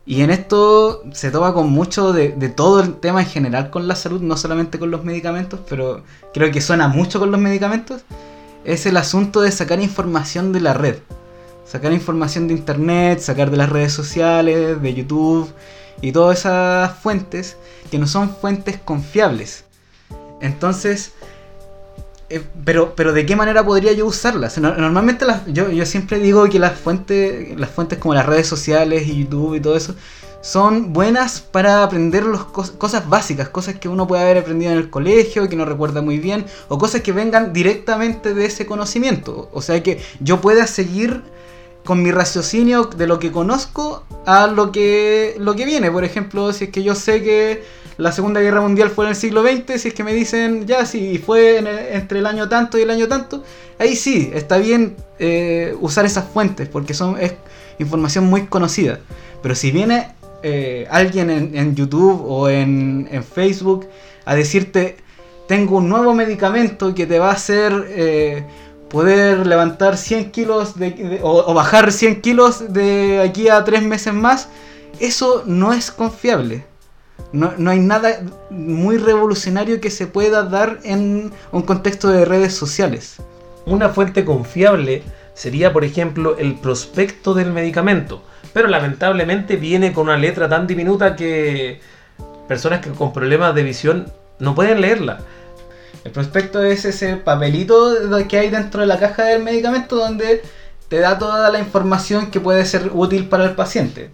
Y 0.06 0.22
en 0.22 0.30
esto 0.30 1.02
se 1.12 1.32
toma 1.32 1.52
con 1.54 1.70
mucho 1.70 2.12
de, 2.12 2.30
todo 2.50 2.80
el 2.80 2.94
tema 2.94 3.20
en 3.20 3.26
general 3.26 3.70
con 3.70 3.88
la 3.88 3.96
salud, 3.96 4.20
no 4.20 4.36
solamente 4.36 4.78
con 4.78 4.92
los 4.92 5.04
medicamentos, 5.04 5.60
pero 5.68 6.04
creo 6.32 6.52
que 6.52 6.60
suena 6.60 6.86
mucho 6.86 7.18
con 7.18 7.32
los 7.32 7.40
medicamentos. 7.40 8.02
Es 8.64 8.86
el 8.86 8.96
asunto 8.96 9.40
de 9.40 9.50
sacar 9.50 9.80
información 9.80 10.52
de 10.52 10.60
la 10.60 10.74
red. 10.74 10.98
Sacar 11.66 11.92
información 11.92 12.46
de 12.46 12.54
internet, 12.54 13.20
sacar 13.20 13.50
de 13.50 13.56
las 13.56 13.68
redes 13.68 13.92
sociales, 13.92 14.80
de 14.80 14.94
YouTube 14.94 15.52
y 16.00 16.12
todas 16.12 16.40
esas 16.40 16.98
fuentes 16.98 17.56
que 17.90 17.98
no 17.98 18.06
son 18.06 18.34
fuentes 18.34 18.78
confiables. 18.78 19.64
Entonces, 20.40 21.12
eh, 22.28 22.42
pero, 22.64 22.94
pero 22.94 23.12
¿de 23.12 23.26
qué 23.26 23.36
manera 23.36 23.64
podría 23.64 23.92
yo 23.92 24.06
usarlas? 24.06 24.56
Normalmente 24.58 25.26
yo, 25.48 25.70
yo 25.70 25.84
siempre 25.84 26.18
digo 26.18 26.48
que 26.48 26.58
las 26.58 26.78
fuentes, 26.78 27.58
las 27.58 27.70
fuentes 27.70 27.98
como 27.98 28.14
las 28.14 28.26
redes 28.26 28.46
sociales 28.46 29.06
y 29.06 29.24
YouTube 29.24 29.56
y 29.56 29.60
todo 29.60 29.76
eso 29.76 29.94
son 30.42 30.92
buenas 30.92 31.40
para 31.40 31.82
aprender 31.82 32.22
los 32.22 32.44
cosas 32.44 33.08
básicas, 33.08 33.48
cosas 33.48 33.76
que 33.76 33.88
uno 33.88 34.06
puede 34.06 34.22
haber 34.22 34.38
aprendido 34.38 34.72
en 34.72 34.78
el 34.78 34.88
colegio, 34.88 35.48
que 35.48 35.56
no 35.56 35.64
recuerda 35.64 36.00
muy 36.00 36.18
bien, 36.18 36.46
o 36.68 36.78
cosas 36.78 37.02
que 37.02 37.12
vengan 37.12 37.52
directamente 37.52 38.32
de 38.32 38.46
ese 38.46 38.64
conocimiento. 38.64 39.50
O 39.52 39.60
sea 39.60 39.82
que 39.82 40.00
yo 40.20 40.40
pueda 40.40 40.66
seguir 40.66 41.22
con 41.84 42.02
mi 42.02 42.10
raciocinio 42.10 42.84
de 42.84 43.06
lo 43.06 43.18
que 43.18 43.32
conozco 43.32 44.04
a 44.26 44.46
lo 44.46 44.70
que, 44.72 45.36
lo 45.38 45.54
que 45.54 45.64
viene. 45.64 45.90
Por 45.90 46.04
ejemplo, 46.04 46.52
si 46.52 46.64
es 46.64 46.70
que 46.70 46.82
yo 46.82 46.94
sé 46.94 47.22
que 47.22 47.62
la 47.96 48.12
Segunda 48.12 48.40
Guerra 48.40 48.60
Mundial 48.60 48.90
fue 48.90 49.04
en 49.04 49.10
el 49.10 49.16
siglo 49.16 49.42
XX, 49.42 49.80
si 49.80 49.88
es 49.88 49.94
que 49.94 50.04
me 50.04 50.14
dicen, 50.14 50.66
ya, 50.66 50.86
si 50.86 51.18
fue 51.18 51.58
entre 51.92 52.20
el 52.20 52.26
año 52.26 52.48
tanto 52.48 52.78
y 52.78 52.82
el 52.82 52.90
año 52.90 53.08
tanto, 53.08 53.42
ahí 53.78 53.96
sí, 53.96 54.30
está 54.32 54.58
bien 54.58 54.96
eh, 55.18 55.74
usar 55.80 56.06
esas 56.06 56.24
fuentes, 56.24 56.68
porque 56.68 56.94
son, 56.94 57.18
es 57.20 57.34
información 57.78 58.24
muy 58.24 58.46
conocida. 58.46 59.00
Pero 59.42 59.54
si 59.54 59.70
viene 59.70 60.14
eh, 60.42 60.86
alguien 60.90 61.30
en, 61.30 61.74
YouTube 61.74 62.24
o 62.26 62.48
en, 62.48 63.08
Facebook 63.34 63.86
a 64.24 64.34
decirte, 64.34 64.96
tengo 65.48 65.78
un 65.78 65.88
nuevo 65.88 66.14
medicamento 66.14 66.94
que 66.94 67.06
te 67.06 67.18
va 67.18 67.30
a 67.30 67.32
hacer... 67.32 67.72
Eh, 67.90 68.44
poder 68.90 69.46
levantar 69.46 69.96
100 69.96 70.32
kilos 70.32 70.74
o, 71.22 71.54
bajar 71.54 71.92
100 71.92 72.20
kilos 72.20 72.72
de 72.72 73.20
aquí 73.20 73.48
a 73.48 73.64
3 73.64 73.82
meses 73.82 74.12
más, 74.12 74.48
eso 74.98 75.44
no 75.46 75.72
es 75.72 75.90
confiable. 75.90 76.66
No, 77.32 77.52
no, 77.56 77.70
hay 77.70 77.78
nada 77.78 78.22
muy 78.50 78.98
revolucionario 78.98 79.80
que 79.80 79.90
se 79.90 80.06
pueda 80.06 80.42
dar 80.42 80.80
en 80.82 81.32
un 81.52 81.62
contexto 81.62 82.08
de 82.08 82.24
redes 82.24 82.54
sociales. 82.54 83.16
Una 83.66 83.90
fuente 83.90 84.24
confiable 84.24 85.02
sería, 85.34 85.72
por 85.72 85.84
ejemplo, 85.84 86.36
el 86.38 86.56
prospecto 86.56 87.34
del 87.34 87.52
medicamento, 87.52 88.22
pero 88.52 88.68
lamentablemente 88.68 89.56
viene 89.56 89.92
con 89.92 90.08
una 90.08 90.16
letra 90.16 90.48
tan 90.48 90.66
diminuta 90.66 91.14
que 91.14 91.80
personas 92.48 92.84
con 92.98 93.12
problemas 93.12 93.54
de 93.54 93.62
visión 93.62 94.12
no 94.40 94.54
pueden 94.56 94.80
leerla. 94.80 95.20
El 96.04 96.12
prospecto 96.12 96.62
es 96.62 96.84
ese 96.84 97.16
papelito 97.16 97.94
que 98.28 98.38
hay 98.38 98.50
dentro 98.50 98.80
de 98.80 98.86
la 98.86 98.98
caja 98.98 99.24
del 99.24 99.42
medicamento 99.42 99.96
donde 99.96 100.42
te 100.88 100.98
da 100.98 101.18
toda 101.18 101.50
la 101.50 101.58
información 101.58 102.30
que 102.30 102.40
puede 102.40 102.64
ser 102.64 102.90
útil 102.94 103.28
para 103.28 103.44
el 103.44 103.52
paciente. 103.52 104.10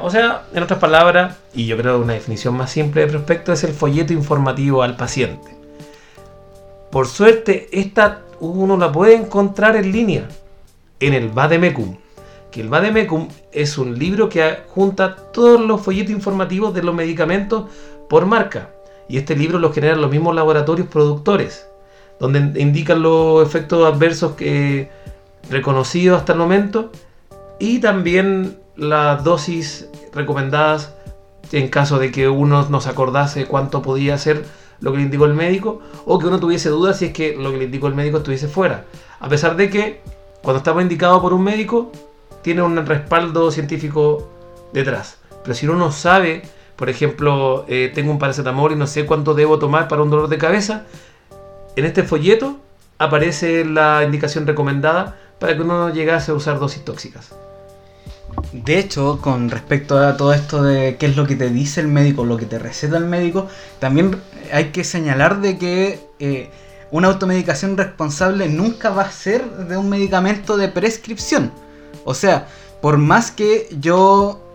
O 0.00 0.10
sea, 0.10 0.44
en 0.54 0.62
otras 0.62 0.78
palabras, 0.78 1.36
y 1.52 1.66
yo 1.66 1.76
creo 1.76 1.98
que 1.98 2.04
una 2.04 2.14
definición 2.14 2.56
más 2.56 2.70
simple 2.70 3.02
de 3.02 3.08
prospecto 3.08 3.52
es 3.52 3.62
el 3.64 3.72
folleto 3.72 4.12
informativo 4.12 4.82
al 4.82 4.96
paciente. 4.96 5.54
Por 6.90 7.06
suerte, 7.06 7.68
esta 7.72 8.22
uno 8.40 8.76
la 8.76 8.90
puede 8.90 9.14
encontrar 9.14 9.76
en 9.76 9.92
línea 9.92 10.28
en 11.00 11.12
el 11.12 11.28
Vademecum. 11.28 11.96
Que 12.50 12.62
el 12.62 12.68
Vademecum 12.68 13.28
es 13.52 13.76
un 13.76 13.98
libro 13.98 14.30
que 14.30 14.60
junta 14.68 15.14
todos 15.14 15.60
los 15.60 15.82
folletos 15.82 16.12
informativos 16.12 16.72
de 16.72 16.82
los 16.82 16.94
medicamentos 16.94 17.66
por 18.08 18.24
marca. 18.24 18.70
Y 19.08 19.18
este 19.18 19.36
libro 19.36 19.58
lo 19.58 19.72
generan 19.72 20.00
los 20.00 20.10
mismos 20.10 20.34
laboratorios 20.34 20.88
productores, 20.88 21.68
donde 22.18 22.60
indican 22.60 23.02
los 23.02 23.46
efectos 23.46 23.86
adversos 23.86 24.32
que 24.32 24.90
reconocidos 25.50 26.18
hasta 26.18 26.32
el 26.32 26.38
momento 26.38 26.90
y 27.58 27.78
también 27.78 28.58
las 28.76 29.22
dosis 29.24 29.88
recomendadas 30.12 30.92
en 31.52 31.68
caso 31.68 31.98
de 31.98 32.10
que 32.10 32.28
uno 32.28 32.66
no 32.68 32.80
se 32.80 32.90
acordase 32.90 33.46
cuánto 33.46 33.82
podía 33.82 34.18
ser 34.18 34.44
lo 34.80 34.92
que 34.92 34.98
le 34.98 35.04
indicó 35.04 35.24
el 35.24 35.34
médico 35.34 35.80
o 36.04 36.18
que 36.18 36.26
uno 36.26 36.40
tuviese 36.40 36.68
dudas 36.68 36.98
si 36.98 37.06
es 37.06 37.12
que 37.12 37.36
lo 37.36 37.50
que 37.50 37.58
le 37.58 37.64
indicó 37.64 37.86
el 37.86 37.94
médico 37.94 38.18
estuviese 38.18 38.48
fuera. 38.48 38.84
A 39.20 39.28
pesar 39.28 39.56
de 39.56 39.70
que 39.70 40.00
cuando 40.42 40.58
estaba 40.58 40.82
indicado 40.82 41.22
por 41.22 41.32
un 41.32 41.42
médico 41.42 41.92
tiene 42.42 42.62
un 42.62 42.84
respaldo 42.84 43.50
científico 43.50 44.28
detrás. 44.72 45.18
Pero 45.42 45.54
si 45.54 45.66
uno 45.66 45.78
no 45.78 45.92
sabe 45.92 46.42
por 46.76 46.90
ejemplo, 46.90 47.64
eh, 47.68 47.90
tengo 47.94 48.10
un 48.10 48.18
paracetamol 48.18 48.72
y 48.72 48.76
no 48.76 48.86
sé 48.86 49.06
cuánto 49.06 49.34
debo 49.34 49.58
tomar 49.58 49.88
para 49.88 50.02
un 50.02 50.10
dolor 50.10 50.28
de 50.28 50.38
cabeza, 50.38 50.84
en 51.74 51.84
este 51.84 52.02
folleto 52.02 52.58
aparece 52.98 53.64
la 53.64 54.02
indicación 54.04 54.46
recomendada 54.46 55.18
para 55.38 55.54
que 55.54 55.62
uno 55.62 55.88
no 55.88 55.94
llegase 55.94 56.30
a 56.30 56.34
usar 56.34 56.58
dosis 56.58 56.84
tóxicas. 56.84 57.32
De 58.52 58.78
hecho, 58.78 59.18
con 59.20 59.50
respecto 59.50 59.98
a 59.98 60.16
todo 60.16 60.32
esto 60.32 60.62
de 60.62 60.96
qué 60.98 61.06
es 61.06 61.16
lo 61.16 61.26
que 61.26 61.36
te 61.36 61.48
dice 61.50 61.80
el 61.80 61.88
médico, 61.88 62.24
lo 62.24 62.36
que 62.36 62.46
te 62.46 62.58
receta 62.58 62.96
el 62.96 63.06
médico, 63.06 63.48
también 63.78 64.20
hay 64.52 64.66
que 64.66 64.84
señalar 64.84 65.40
de 65.40 65.58
que 65.58 66.00
eh, 66.18 66.50
una 66.90 67.08
automedicación 67.08 67.76
responsable 67.76 68.48
nunca 68.48 68.90
va 68.90 69.02
a 69.02 69.10
ser 69.10 69.44
de 69.66 69.76
un 69.76 69.88
medicamento 69.88 70.56
de 70.56 70.68
prescripción. 70.68 71.50
O 72.04 72.14
sea, 72.14 72.48
por 72.80 72.98
más 72.98 73.30
que 73.30 73.68
yo 73.80 74.45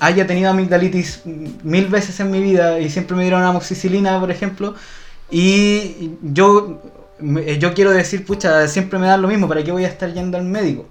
haya 0.00 0.26
tenido 0.26 0.50
amigdalitis 0.50 1.22
mil 1.62 1.86
veces 1.86 2.18
en 2.20 2.30
mi 2.30 2.40
vida 2.40 2.78
y 2.80 2.90
siempre 2.90 3.16
me 3.16 3.22
dieron 3.22 3.42
amoxicilina, 3.42 4.18
por 4.20 4.30
ejemplo, 4.30 4.74
y 5.30 6.12
yo, 6.22 6.80
yo 7.58 7.74
quiero 7.74 7.90
decir, 7.90 8.24
pucha, 8.24 8.66
siempre 8.68 8.98
me 8.98 9.06
dan 9.06 9.22
lo 9.22 9.28
mismo, 9.28 9.48
¿para 9.48 9.62
qué 9.62 9.72
voy 9.72 9.84
a 9.84 9.88
estar 9.88 10.12
yendo 10.12 10.38
al 10.38 10.44
médico? 10.44 10.86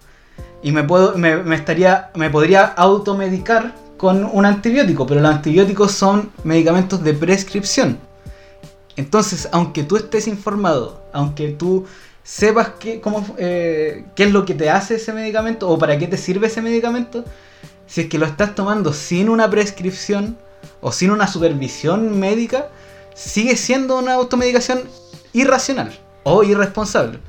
Y 0.62 0.72
me, 0.72 0.84
puedo, 0.84 1.17
me, 1.17 1.56
estaría, 1.56 2.12
me 2.15 2.30
podría 2.30 2.65
automedicar 2.65 3.74
con 3.98 4.26
un 4.26 4.46
antibiótico, 4.46 5.08
pero 5.08 5.22
los 5.22 5.32
antibióticos 5.32 5.91
son 5.91 6.32
medicamentos 6.43 7.04
de 7.04 7.13
prescripción. 7.13 7.98
Entonces, 8.96 9.48
aunque 9.52 9.84
tú 9.84 9.96
estés 9.96 10.28
informado, 10.28 11.02
aunque 11.13 11.50
tú 11.50 11.86
sepas 12.24 12.72
qué, 12.80 13.00
cómo, 13.00 13.26
eh, 13.38 14.06
qué 14.15 14.26
es 14.26 14.32
lo 14.32 14.46
que 14.46 14.54
te 14.54 14.70
hace 14.70 14.96
ese 14.96 15.13
medicamento 15.13 15.70
o 15.70 15.80
para 15.80 15.98
qué 15.98 16.08
te 16.08 16.17
sirve 16.17 16.48
ese 16.48 16.62
medicamento, 16.62 17.24
si 17.88 18.02
es 18.02 18.08
que 18.08 18.19
lo 18.19 18.26
estás 18.26 18.54
tomando 18.54 18.93
sin 18.93 19.30
una 19.30 19.50
prescripción 19.50 20.38
o 20.82 20.91
sin 20.91 21.12
una 21.12 21.28
supervisión 21.28 22.19
médica, 22.19 22.67
sigue 23.15 23.56
siendo 23.56 23.97
una 23.97 24.13
automedicación 24.13 24.82
irracional 25.34 25.97
o 26.23 26.43
irresponsable. 26.43 27.19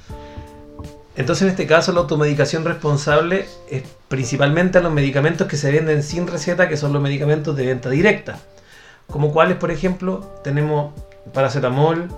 Entonces 1.16 1.42
en 1.42 1.48
este 1.48 1.66
caso 1.66 1.92
la 1.92 2.00
automedicación 2.00 2.64
responsable 2.64 3.46
es 3.70 3.82
principalmente 4.08 4.78
a 4.78 4.80
los 4.80 4.92
medicamentos 4.92 5.46
que 5.46 5.56
se 5.56 5.72
venden 5.72 6.02
sin 6.02 6.26
receta, 6.26 6.68
que 6.68 6.76
son 6.76 6.92
los 6.92 7.02
medicamentos 7.02 7.56
de 7.56 7.66
venta 7.66 7.90
directa. 7.90 8.38
Como 9.08 9.32
cuáles, 9.32 9.56
por 9.56 9.70
ejemplo, 9.70 10.20
tenemos 10.44 10.92
paracetamol, 11.32 12.08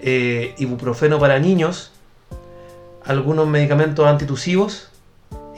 eh, 0.00 0.54
ibuprofeno 0.58 1.18
para 1.18 1.38
niños, 1.38 1.92
algunos 3.04 3.46
medicamentos 3.48 4.06
antitusivos 4.06 4.88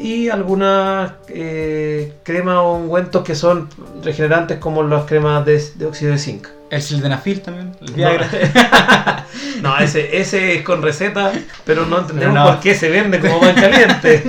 y 0.02 0.28
algunas 0.28 1.12
eh, 1.28 2.12
cremas 2.24 2.56
o 2.56 2.74
ungüentos 2.74 3.22
que 3.24 3.34
son 3.34 3.68
regenerantes 4.02 4.58
como 4.58 4.82
las 4.82 5.04
cremas 5.04 5.44
de, 5.46 5.62
de 5.76 5.86
óxido 5.86 6.12
de 6.12 6.18
zinc. 6.18 6.48
El 6.70 6.80
sildenafil 6.82 7.40
también, 7.42 7.72
el 7.82 7.90
No, 7.90 7.96
Viagra. 7.96 8.28
no, 9.62 9.78
ese, 9.78 10.16
ese 10.18 10.56
es 10.56 10.62
con 10.62 10.80
receta, 10.82 11.30
pero 11.66 11.84
no 11.84 11.98
entendemos 12.00 12.32
Pero 12.34 12.44
no. 12.46 12.50
por 12.50 12.60
qué 12.60 12.74
se 12.74 12.88
vende 12.88 13.20
como 13.20 13.40
pan 13.40 13.54
caliente. 13.60 14.22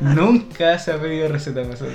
Nunca 0.00 0.78
se 0.78 0.92
ha 0.92 0.96
pedido 1.00 1.28
receta 1.28 1.62
eso. 1.62 1.86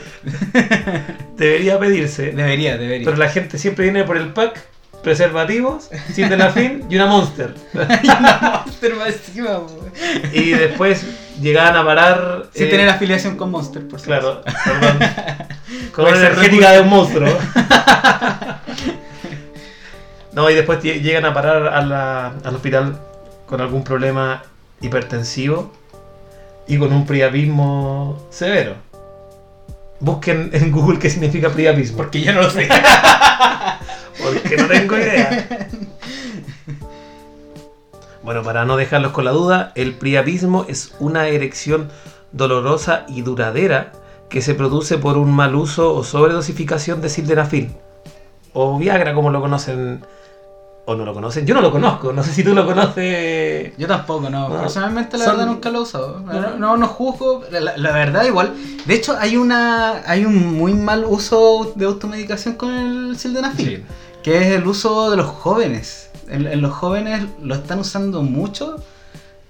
Debería 1.37 1.79
pedirse, 1.79 2.31
Debería, 2.33 2.77
debería. 2.77 3.05
pero 3.05 3.17
la 3.17 3.29
gente 3.29 3.57
siempre 3.57 3.85
viene 3.85 4.03
por 4.03 4.17
el 4.17 4.33
pack, 4.33 4.59
preservativos, 5.03 5.89
sildenafil 6.13 6.83
y 6.89 6.95
una 6.97 7.05
monster. 7.07 7.55
Monster 7.73 8.95
más 8.95 9.07
encima, 9.07 9.59
po. 9.59 9.85
Y 10.33 10.49
después 10.51 11.05
llegaban 11.41 11.75
a 11.75 11.85
parar. 11.85 12.45
Sin 12.53 12.67
eh, 12.67 12.69
tener 12.69 12.89
afiliación 12.89 13.35
con 13.35 13.51
Monster, 13.51 13.87
por 13.87 13.99
si 13.99 14.05
Claro, 14.07 14.41
perdón. 14.43 14.99
Con 15.93 16.05
ser 16.05 16.15
energética 16.17 16.71
de 16.71 16.81
un 16.81 16.89
monstruo. 16.89 17.29
No, 20.33 20.49
y 20.49 20.55
después 20.55 20.79
lle- 20.79 21.01
llegan 21.01 21.25
a 21.25 21.33
parar 21.33 21.67
a 21.67 21.81
la- 21.81 22.27
al 22.43 22.55
hospital 22.55 22.97
con 23.45 23.59
algún 23.59 23.83
problema 23.83 24.43
hipertensivo 24.79 25.73
y 26.67 26.77
con 26.77 26.93
un 26.93 27.05
priapismo 27.05 28.27
severo. 28.29 28.75
Busquen 29.99 30.49
en 30.53 30.71
Google 30.71 30.99
qué 30.99 31.09
significa 31.09 31.49
priapismo. 31.49 31.97
Porque 31.97 32.21
yo 32.21 32.31
no 32.33 32.43
lo 32.43 32.49
sé. 32.49 32.67
Porque 34.23 34.55
no 34.57 34.67
tengo 34.67 34.97
idea. 34.97 35.67
Bueno, 38.23 38.43
para 38.43 38.65
no 38.65 38.77
dejarlos 38.77 39.11
con 39.13 39.25
la 39.25 39.31
duda, 39.31 39.71
el 39.75 39.93
priapismo 39.95 40.65
es 40.67 40.93
una 40.99 41.27
erección 41.27 41.89
dolorosa 42.31 43.05
y 43.07 43.23
duradera 43.23 43.91
que 44.29 44.41
se 44.41 44.53
produce 44.53 44.97
por 44.97 45.17
un 45.17 45.31
mal 45.33 45.55
uso 45.55 45.93
o 45.95 46.03
sobredosificación 46.03 47.01
de 47.01 47.09
sildenafil. 47.09 47.71
O 48.53 48.77
Viagra, 48.77 49.13
como 49.13 49.29
lo 49.31 49.41
conocen. 49.41 50.05
O 50.85 50.95
no 50.95 51.05
lo 51.05 51.13
conocen. 51.13 51.45
Yo 51.45 51.53
no 51.55 51.61
lo 51.61 51.71
conozco. 51.71 52.11
No 52.13 52.23
sé 52.23 52.31
si 52.31 52.43
tú 52.43 52.53
lo 52.53 52.65
conoces. 52.65 53.73
Yo 53.77 53.87
tampoco, 53.87 54.29
no. 54.29 54.49
No. 54.49 54.59
Personalmente, 54.61 55.17
la 55.17 55.25
Son- 55.25 55.37
verdad, 55.37 55.51
nunca 55.51 55.69
lo 55.71 55.79
he 55.79 55.81
usado. 55.81 56.19
No. 56.57 56.77
No, 56.77 56.87
juzgo. 56.87 57.43
La, 57.51 57.75
la 57.77 57.91
verdad, 57.91 58.25
igual. 58.25 58.53
De 58.85 58.93
hecho, 58.93 59.15
hay 59.19 59.35
una 59.37 60.01
hay 60.09 60.25
un 60.25 60.57
muy 60.57 60.73
mal 60.73 61.05
uso 61.05 61.71
de 61.75 61.85
automedicación 61.85 62.55
con 62.55 62.73
el 62.73 63.17
sildenafil. 63.17 63.83
Que 64.23 64.37
es 64.37 64.47
el 64.53 64.67
uso 64.67 65.09
de 65.09 65.17
los 65.17 65.27
jóvenes. 65.27 66.10
En, 66.31 66.47
en 66.47 66.61
los 66.61 66.73
jóvenes 66.73 67.25
lo 67.43 67.53
están 67.55 67.79
usando 67.79 68.23
mucho 68.23 68.77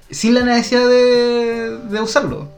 sin 0.10 0.34
la 0.34 0.42
necesidad 0.42 0.88
de, 0.88 1.78
de 1.90 2.02
usarlo. 2.02 2.50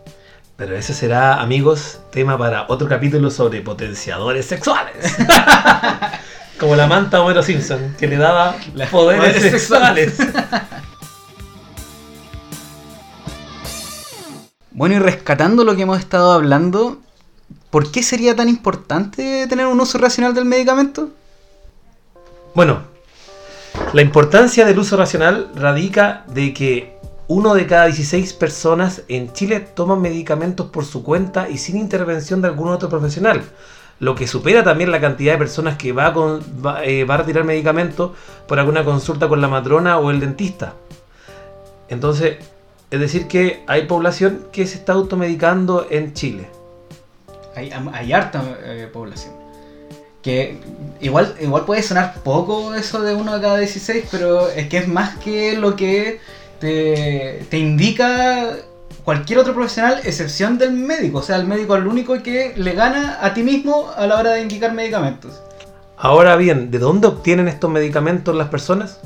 Pero 0.56 0.76
ese 0.76 0.94
será, 0.94 1.42
amigos, 1.42 2.00
tema 2.12 2.38
para 2.38 2.66
otro 2.68 2.88
capítulo 2.88 3.30
sobre 3.30 3.62
potenciadores 3.62 4.46
sexuales. 4.46 5.16
Como 6.60 6.76
la 6.76 6.88
manta 6.88 7.22
Homero 7.22 7.44
Simpson, 7.44 7.96
que 8.00 8.08
le 8.08 8.18
daba 8.18 8.56
Las 8.76 8.90
poderes, 8.90 9.34
poderes 9.34 9.52
sexuales. 9.52 10.18
Bueno, 14.76 14.96
y 14.96 15.00
rescatando 15.00 15.64
lo 15.64 15.76
que 15.76 15.84
hemos 15.84 16.00
estado 16.00 16.32
hablando, 16.32 16.98
¿por 17.70 17.92
qué 17.92 18.02
sería 18.02 18.36
tan 18.36 18.50
importante 18.50 19.46
tener 19.48 19.68
un 19.68 19.80
uso 19.80 20.00
racional 20.00 20.34
del 20.34 20.46
medicamento? 20.46 21.12
Bueno, 22.56 22.82
la 23.94 24.02
importancia 24.02 24.66
del 24.66 24.80
uso 24.80 24.98
racional 24.98 25.50
radica 25.56 26.24
de 26.28 26.54
que 26.54 26.98
uno 27.28 27.54
de 27.54 27.66
cada 27.66 27.86
16 27.86 28.34
personas 28.34 29.04
en 29.08 29.32
Chile 29.34 29.60
toman 29.60 30.02
medicamentos 30.02 30.68
por 30.68 30.86
su 30.86 31.04
cuenta 31.04 31.50
y 31.50 31.58
sin 31.58 31.78
intervención 31.78 32.42
de 32.42 32.50
algún 32.50 32.70
otro 32.70 32.90
profesional, 32.90 33.44
lo 34.00 34.16
que 34.16 34.28
supera 34.28 34.64
también 34.64 34.92
la 34.92 35.00
cantidad 35.00 35.34
de 35.34 35.38
personas 35.38 35.78
que 35.78 35.90
eh, 35.90 35.94
va 35.94 37.14
a 37.14 37.18
retirar 37.18 37.44
medicamentos 37.44 38.12
por 38.48 38.60
alguna 38.60 38.84
consulta 38.84 39.28
con 39.28 39.42
la 39.42 39.48
matrona 39.48 39.98
o 39.98 40.12
el 40.12 40.20
dentista. 40.20 40.74
Entonces, 41.88 42.38
es 42.92 43.00
decir 43.00 43.28
que 43.28 43.64
hay 43.68 43.86
población 43.88 44.48
que 44.52 44.68
se 44.68 44.78
está 44.78 44.94
automedicando 44.94 45.88
en 45.90 46.14
Chile. 46.14 46.48
Hay, 47.56 47.72
hay 47.72 48.14
harta 48.14 48.44
eh, 48.64 48.90
población. 48.92 49.43
Que 50.24 50.58
igual, 51.02 51.36
igual 51.40 51.66
puede 51.66 51.84
sonar 51.84 52.16
poco 52.24 52.74
eso 52.74 53.02
de 53.02 53.14
uno 53.14 53.36
de 53.36 53.42
cada 53.42 53.58
16, 53.58 54.06
pero 54.10 54.50
es 54.50 54.68
que 54.70 54.78
es 54.78 54.88
más 54.88 55.18
que 55.18 55.58
lo 55.58 55.76
que 55.76 56.20
te, 56.60 57.46
te 57.50 57.58
indica 57.58 58.56
cualquier 59.04 59.40
otro 59.40 59.54
profesional, 59.54 60.00
excepción 60.04 60.58
del 60.58 60.72
médico. 60.72 61.20
O 61.20 61.22
sea, 61.22 61.36
el 61.36 61.46
médico 61.46 61.76
es 61.76 61.82
el 61.82 61.88
único 61.88 62.22
que 62.24 62.54
le 62.56 62.74
gana 62.74 63.20
a 63.22 63.34
ti 63.34 63.44
mismo 63.44 63.92
a 63.96 64.08
la 64.08 64.18
hora 64.18 64.32
de 64.32 64.42
indicar 64.42 64.74
medicamentos. 64.74 65.42
Ahora 65.98 66.36
bien, 66.36 66.72
¿de 66.72 66.80
dónde 66.80 67.08
obtienen 67.08 67.48
estos 67.48 67.70
medicamentos 67.70 68.36
las 68.36 68.50
personas? 68.50 69.00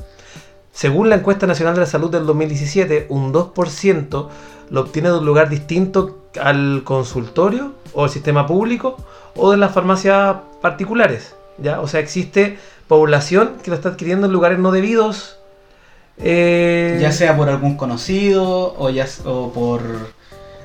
Según 0.72 1.08
la 1.08 1.16
encuesta 1.16 1.46
nacional 1.46 1.74
de 1.74 1.80
la 1.80 1.86
salud 1.86 2.10
del 2.10 2.26
2017, 2.26 3.06
un 3.08 3.32
2% 3.32 4.28
lo 4.70 4.80
obtiene 4.80 5.08
de 5.10 5.18
un 5.18 5.26
lugar 5.26 5.48
distinto 5.48 6.28
al 6.40 6.82
consultorio 6.84 7.74
o 7.94 8.04
el 8.04 8.10
sistema 8.10 8.46
público 8.46 8.96
o 9.36 9.50
de 9.50 9.56
las 9.56 9.72
farmacias 9.72 10.36
particulares. 10.60 11.34
¿ya? 11.58 11.80
O 11.80 11.88
sea, 11.88 12.00
existe 12.00 12.58
población 12.86 13.54
que 13.62 13.70
lo 13.70 13.76
está 13.76 13.90
adquiriendo 13.90 14.26
en 14.26 14.32
lugares 14.32 14.58
no 14.58 14.70
debidos. 14.70 15.38
eh, 16.18 16.98
Ya 17.00 17.12
sea 17.12 17.36
por 17.36 17.48
algún 17.48 17.76
conocido 17.76 18.74
o, 18.78 18.90
ya, 18.90 19.06
o 19.24 19.52
por 19.52 19.82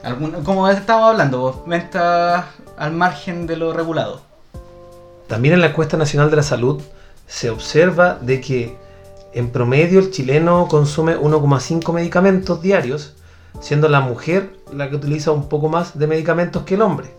algún... 0.04 0.44
Como 0.44 0.68
estábamos 0.70 1.12
hablando, 1.12 1.64
venta 1.68 2.50
al 2.78 2.94
margen 2.94 3.46
de 3.48 3.58
lo 3.58 3.74
regulado. 3.74 4.22
También 5.28 5.54
en 5.54 5.62
la 5.62 5.68
encuesta 5.68 5.98
nacional 5.98 6.30
de 6.30 6.38
la 6.38 6.44
salud 6.44 6.82
se 7.28 7.50
observa 7.50 8.18
de 8.22 8.42
que 8.42 8.78
en 9.34 9.50
promedio 9.50 10.00
el 10.00 10.12
chileno 10.12 10.68
consume 10.68 11.18
1,5 11.18 11.92
medicamentos 11.92 12.62
diarios, 12.62 13.16
siendo 13.62 13.88
la 13.88 14.00
mujer 14.00 14.56
la 14.76 14.90
que 14.90 14.96
utiliza 14.96 15.32
un 15.32 15.50
poco 15.50 15.70
más 15.70 15.98
de 15.98 16.08
medicamentos 16.08 16.64
que 16.64 16.76
el 16.76 16.82
hombre. 16.82 17.14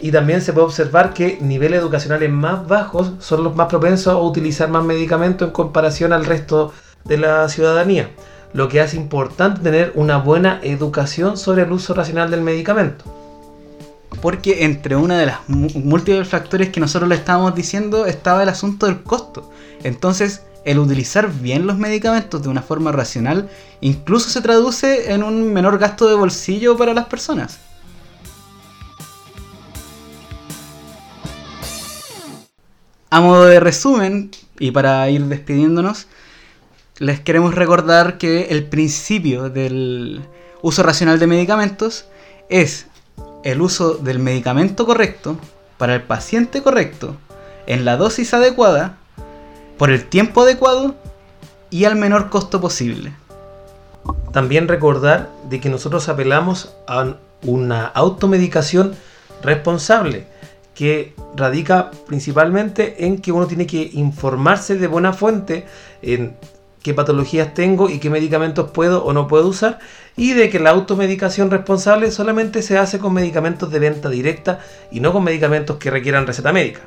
Y 0.00 0.12
también 0.12 0.42
se 0.42 0.52
puede 0.52 0.66
observar 0.66 1.14
que 1.14 1.38
niveles 1.40 1.80
educacionales 1.80 2.30
más 2.30 2.66
bajos 2.66 3.12
son 3.20 3.44
los 3.44 3.56
más 3.56 3.68
propensos 3.68 4.12
a 4.12 4.18
utilizar 4.18 4.68
más 4.68 4.84
medicamentos 4.84 5.48
en 5.48 5.52
comparación 5.52 6.12
al 6.12 6.26
resto 6.26 6.72
de 7.04 7.16
la 7.16 7.48
ciudadanía, 7.48 8.10
lo 8.52 8.68
que 8.68 8.80
hace 8.80 8.96
importante 8.96 9.60
tener 9.60 9.92
una 9.94 10.18
buena 10.18 10.60
educación 10.62 11.36
sobre 11.36 11.62
el 11.62 11.72
uso 11.72 11.94
racional 11.94 12.30
del 12.30 12.42
medicamento. 12.42 13.04
Porque 14.20 14.64
entre 14.64 14.96
una 14.96 15.18
de 15.18 15.26
las 15.26 15.48
múltiples 15.48 16.28
factores 16.28 16.70
que 16.70 16.80
nosotros 16.80 17.08
le 17.08 17.16
estábamos 17.16 17.54
diciendo 17.54 18.06
estaba 18.06 18.42
el 18.42 18.48
asunto 18.48 18.86
del 18.86 19.02
costo. 19.02 19.50
Entonces, 19.82 20.42
el 20.64 20.78
utilizar 20.78 21.30
bien 21.30 21.66
los 21.66 21.78
medicamentos 21.78 22.42
de 22.42 22.48
una 22.48 22.62
forma 22.62 22.90
racional 22.92 23.50
incluso 23.80 24.30
se 24.30 24.40
traduce 24.40 25.12
en 25.12 25.22
un 25.22 25.52
menor 25.52 25.78
gasto 25.78 26.08
de 26.08 26.14
bolsillo 26.14 26.76
para 26.76 26.94
las 26.94 27.06
personas. 27.06 27.58
A 33.10 33.20
modo 33.20 33.44
de 33.44 33.60
resumen, 33.60 34.32
y 34.58 34.72
para 34.72 35.08
ir 35.08 35.24
despidiéndonos, 35.26 36.08
les 36.98 37.20
queremos 37.20 37.54
recordar 37.54 38.18
que 38.18 38.46
el 38.50 38.64
principio 38.64 39.50
del 39.50 40.22
uso 40.62 40.82
racional 40.82 41.18
de 41.18 41.26
medicamentos 41.26 42.06
es 42.48 42.86
el 43.44 43.60
uso 43.60 43.94
del 43.94 44.18
medicamento 44.18 44.86
correcto 44.86 45.38
para 45.78 45.94
el 45.94 46.02
paciente 46.02 46.62
correcto 46.62 47.16
en 47.66 47.84
la 47.84 47.96
dosis 47.96 48.34
adecuada 48.34 48.98
por 49.78 49.90
el 49.90 50.06
tiempo 50.06 50.42
adecuado 50.42 50.94
y 51.70 51.84
al 51.84 51.96
menor 51.96 52.30
costo 52.30 52.60
posible. 52.60 53.12
También 54.32 54.68
recordar 54.68 55.30
de 55.48 55.60
que 55.60 55.68
nosotros 55.68 56.08
apelamos 56.08 56.74
a 56.86 57.14
una 57.42 57.86
automedicación 57.86 58.94
responsable 59.42 60.26
que 60.74 61.14
radica 61.36 61.90
principalmente 62.06 63.06
en 63.06 63.18
que 63.18 63.32
uno 63.32 63.46
tiene 63.46 63.66
que 63.66 63.90
informarse 63.92 64.76
de 64.76 64.86
buena 64.86 65.12
fuente 65.12 65.66
en 66.02 66.36
qué 66.82 66.94
patologías 66.94 67.54
tengo 67.54 67.88
y 67.88 67.98
qué 67.98 68.10
medicamentos 68.10 68.70
puedo 68.70 69.04
o 69.04 69.12
no 69.12 69.26
puedo 69.26 69.48
usar 69.48 69.78
y 70.16 70.32
de 70.32 70.50
que 70.50 70.58
la 70.58 70.70
automedicación 70.70 71.50
responsable 71.50 72.10
solamente 72.10 72.60
se 72.62 72.76
hace 72.76 72.98
con 72.98 73.14
medicamentos 73.14 73.70
de 73.70 73.78
venta 73.78 74.10
directa 74.10 74.60
y 74.90 75.00
no 75.00 75.12
con 75.12 75.24
medicamentos 75.24 75.78
que 75.78 75.90
requieran 75.90 76.26
receta 76.26 76.52
médica. 76.52 76.82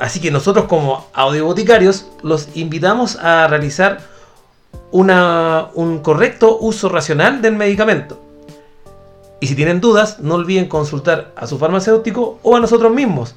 Así 0.00 0.18
que 0.20 0.30
nosotros 0.30 0.64
como 0.64 1.06
audioboticarios 1.12 2.06
los 2.22 2.48
invitamos 2.54 3.16
a 3.16 3.46
realizar 3.46 4.00
una- 4.90 5.68
un 5.74 5.98
correcto 6.00 6.58
uso 6.60 6.88
racional 6.88 7.42
del 7.42 7.54
medicamento. 7.56 8.18
Y 9.40 9.46
si 9.46 9.54
tienen 9.54 9.80
dudas, 9.80 10.18
no 10.20 10.34
olviden 10.34 10.68
consultar 10.68 11.32
a 11.36 11.46
su 11.46 11.58
farmacéutico 11.58 12.38
o 12.42 12.56
a 12.56 12.60
nosotros 12.60 12.92
mismos. 12.92 13.34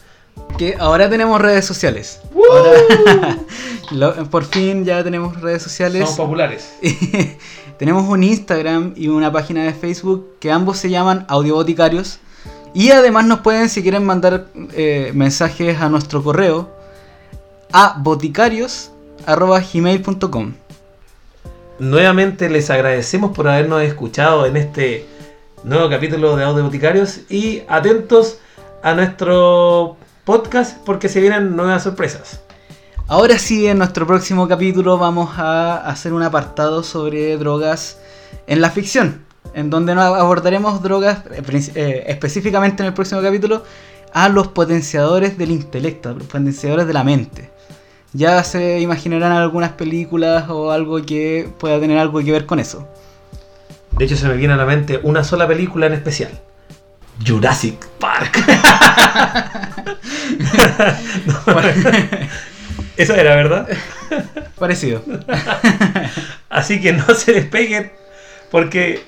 Que 0.58 0.76
ahora 0.80 1.10
tenemos 1.10 1.40
redes 1.40 1.66
sociales. 1.66 2.20
Ahora- 2.52 3.38
Lo- 3.92 4.30
por 4.30 4.46
fin 4.46 4.84
ya 4.86 5.04
tenemos 5.04 5.40
redes 5.42 5.62
sociales. 5.64 6.02
Somos 6.04 6.16
populares. 6.18 6.74
tenemos 7.78 8.08
un 8.10 8.24
Instagram 8.24 8.94
y 8.96 9.10
una 9.10 9.32
página 9.32 9.64
de 9.64 9.74
Facebook 9.74 10.28
que 10.40 10.52
ambos 10.52 10.78
se 10.78 10.90
llaman 10.90 11.26
Audioboticarios. 11.30 12.20
Y 12.74 12.92
además 12.92 13.26
nos 13.26 13.42
pueden, 13.42 13.68
si 13.70 13.84
quieren, 13.84 14.06
mandar 14.06 14.48
eh, 14.74 15.12
mensajes 15.14 15.80
a 15.80 15.90
nuestro 15.90 16.24
correo 16.24 16.72
a 17.72 17.98
boticarios.gmail.com. 18.00 20.54
Nuevamente 21.80 22.50
les 22.50 22.70
agradecemos 22.70 23.36
por 23.36 23.48
habernos 23.48 23.82
escuchado 23.82 24.46
en 24.46 24.58
este 24.58 25.08
nuevo 25.64 25.90
capítulo 25.90 26.36
de 26.36 26.44
Audio 26.44 26.64
Boticarios 26.64 27.22
y 27.30 27.64
atentos 27.68 28.38
a 28.84 28.94
nuestro 28.94 29.98
podcast 30.24 30.78
porque 30.86 31.10
se 31.10 31.22
vienen 31.22 31.56
nuevas 31.56 31.84
sorpresas. 31.84 32.42
Ahora 33.08 33.38
sí, 33.38 33.68
en 33.68 33.80
nuestro 33.80 34.08
próximo 34.08 34.48
capítulo 34.48 34.98
vamos 34.98 35.38
a 35.38 35.78
hacer 35.78 36.14
un 36.14 36.24
apartado 36.24 36.84
sobre 36.84 37.38
drogas 37.38 37.98
en 38.48 38.62
la 38.62 38.70
ficción, 38.70 39.26
en 39.54 39.70
donde 39.70 39.96
nos 39.96 40.06
abordaremos 40.06 40.82
drogas 40.82 41.20
eh, 41.32 41.72
eh, 41.76 42.04
específicamente 42.08 42.84
en 42.84 42.88
el 42.88 42.94
próximo 42.94 43.22
capítulo 43.22 43.64
a 44.14 44.30
los 44.30 44.48
potenciadores 44.50 45.38
del 45.38 45.52
intelecto, 45.52 46.10
a 46.10 46.14
los 46.14 46.28
potenciadores 46.28 46.88
de 46.88 46.94
la 46.94 47.04
mente. 47.04 47.50
Ya 48.14 48.44
se 48.44 48.80
imaginarán 48.80 49.32
algunas 49.32 49.72
películas 49.72 50.50
o 50.50 50.72
algo 50.72 51.02
que 51.02 51.50
pueda 51.58 51.80
tener 51.80 51.98
algo 51.98 52.20
que 52.24 52.32
ver 52.32 52.46
con 52.46 52.60
eso. 52.60 52.88
De 53.98 54.06
hecho 54.06 54.16
se 54.16 54.28
me 54.28 54.36
viene 54.36 54.54
a 54.54 54.58
la 54.58 54.66
mente 54.66 55.00
una 55.04 55.24
sola 55.24 55.48
película 55.48 55.88
en 55.88 55.94
especial. 55.94 56.32
Jurassic 57.26 57.88
Park. 58.00 58.38
No, 61.26 61.36
Esa 62.98 63.16
era, 63.16 63.36
¿verdad? 63.36 63.68
Parecido. 64.60 65.04
Así 66.50 66.82
que 66.82 66.94
no 66.94 67.06
se 67.16 67.34
despeguen 67.34 67.92
porque 68.52 69.04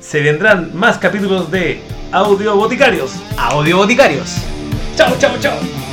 se 0.00 0.20
vendrán 0.22 0.70
más 0.74 0.98
capítulos 0.98 1.50
de 1.50 1.80
Audio 2.12 2.56
Boticarios. 2.56 3.12
Audioboticarios. 3.36 4.36
Chao, 4.96 5.14
chao, 5.18 5.32
chao. 5.40 5.87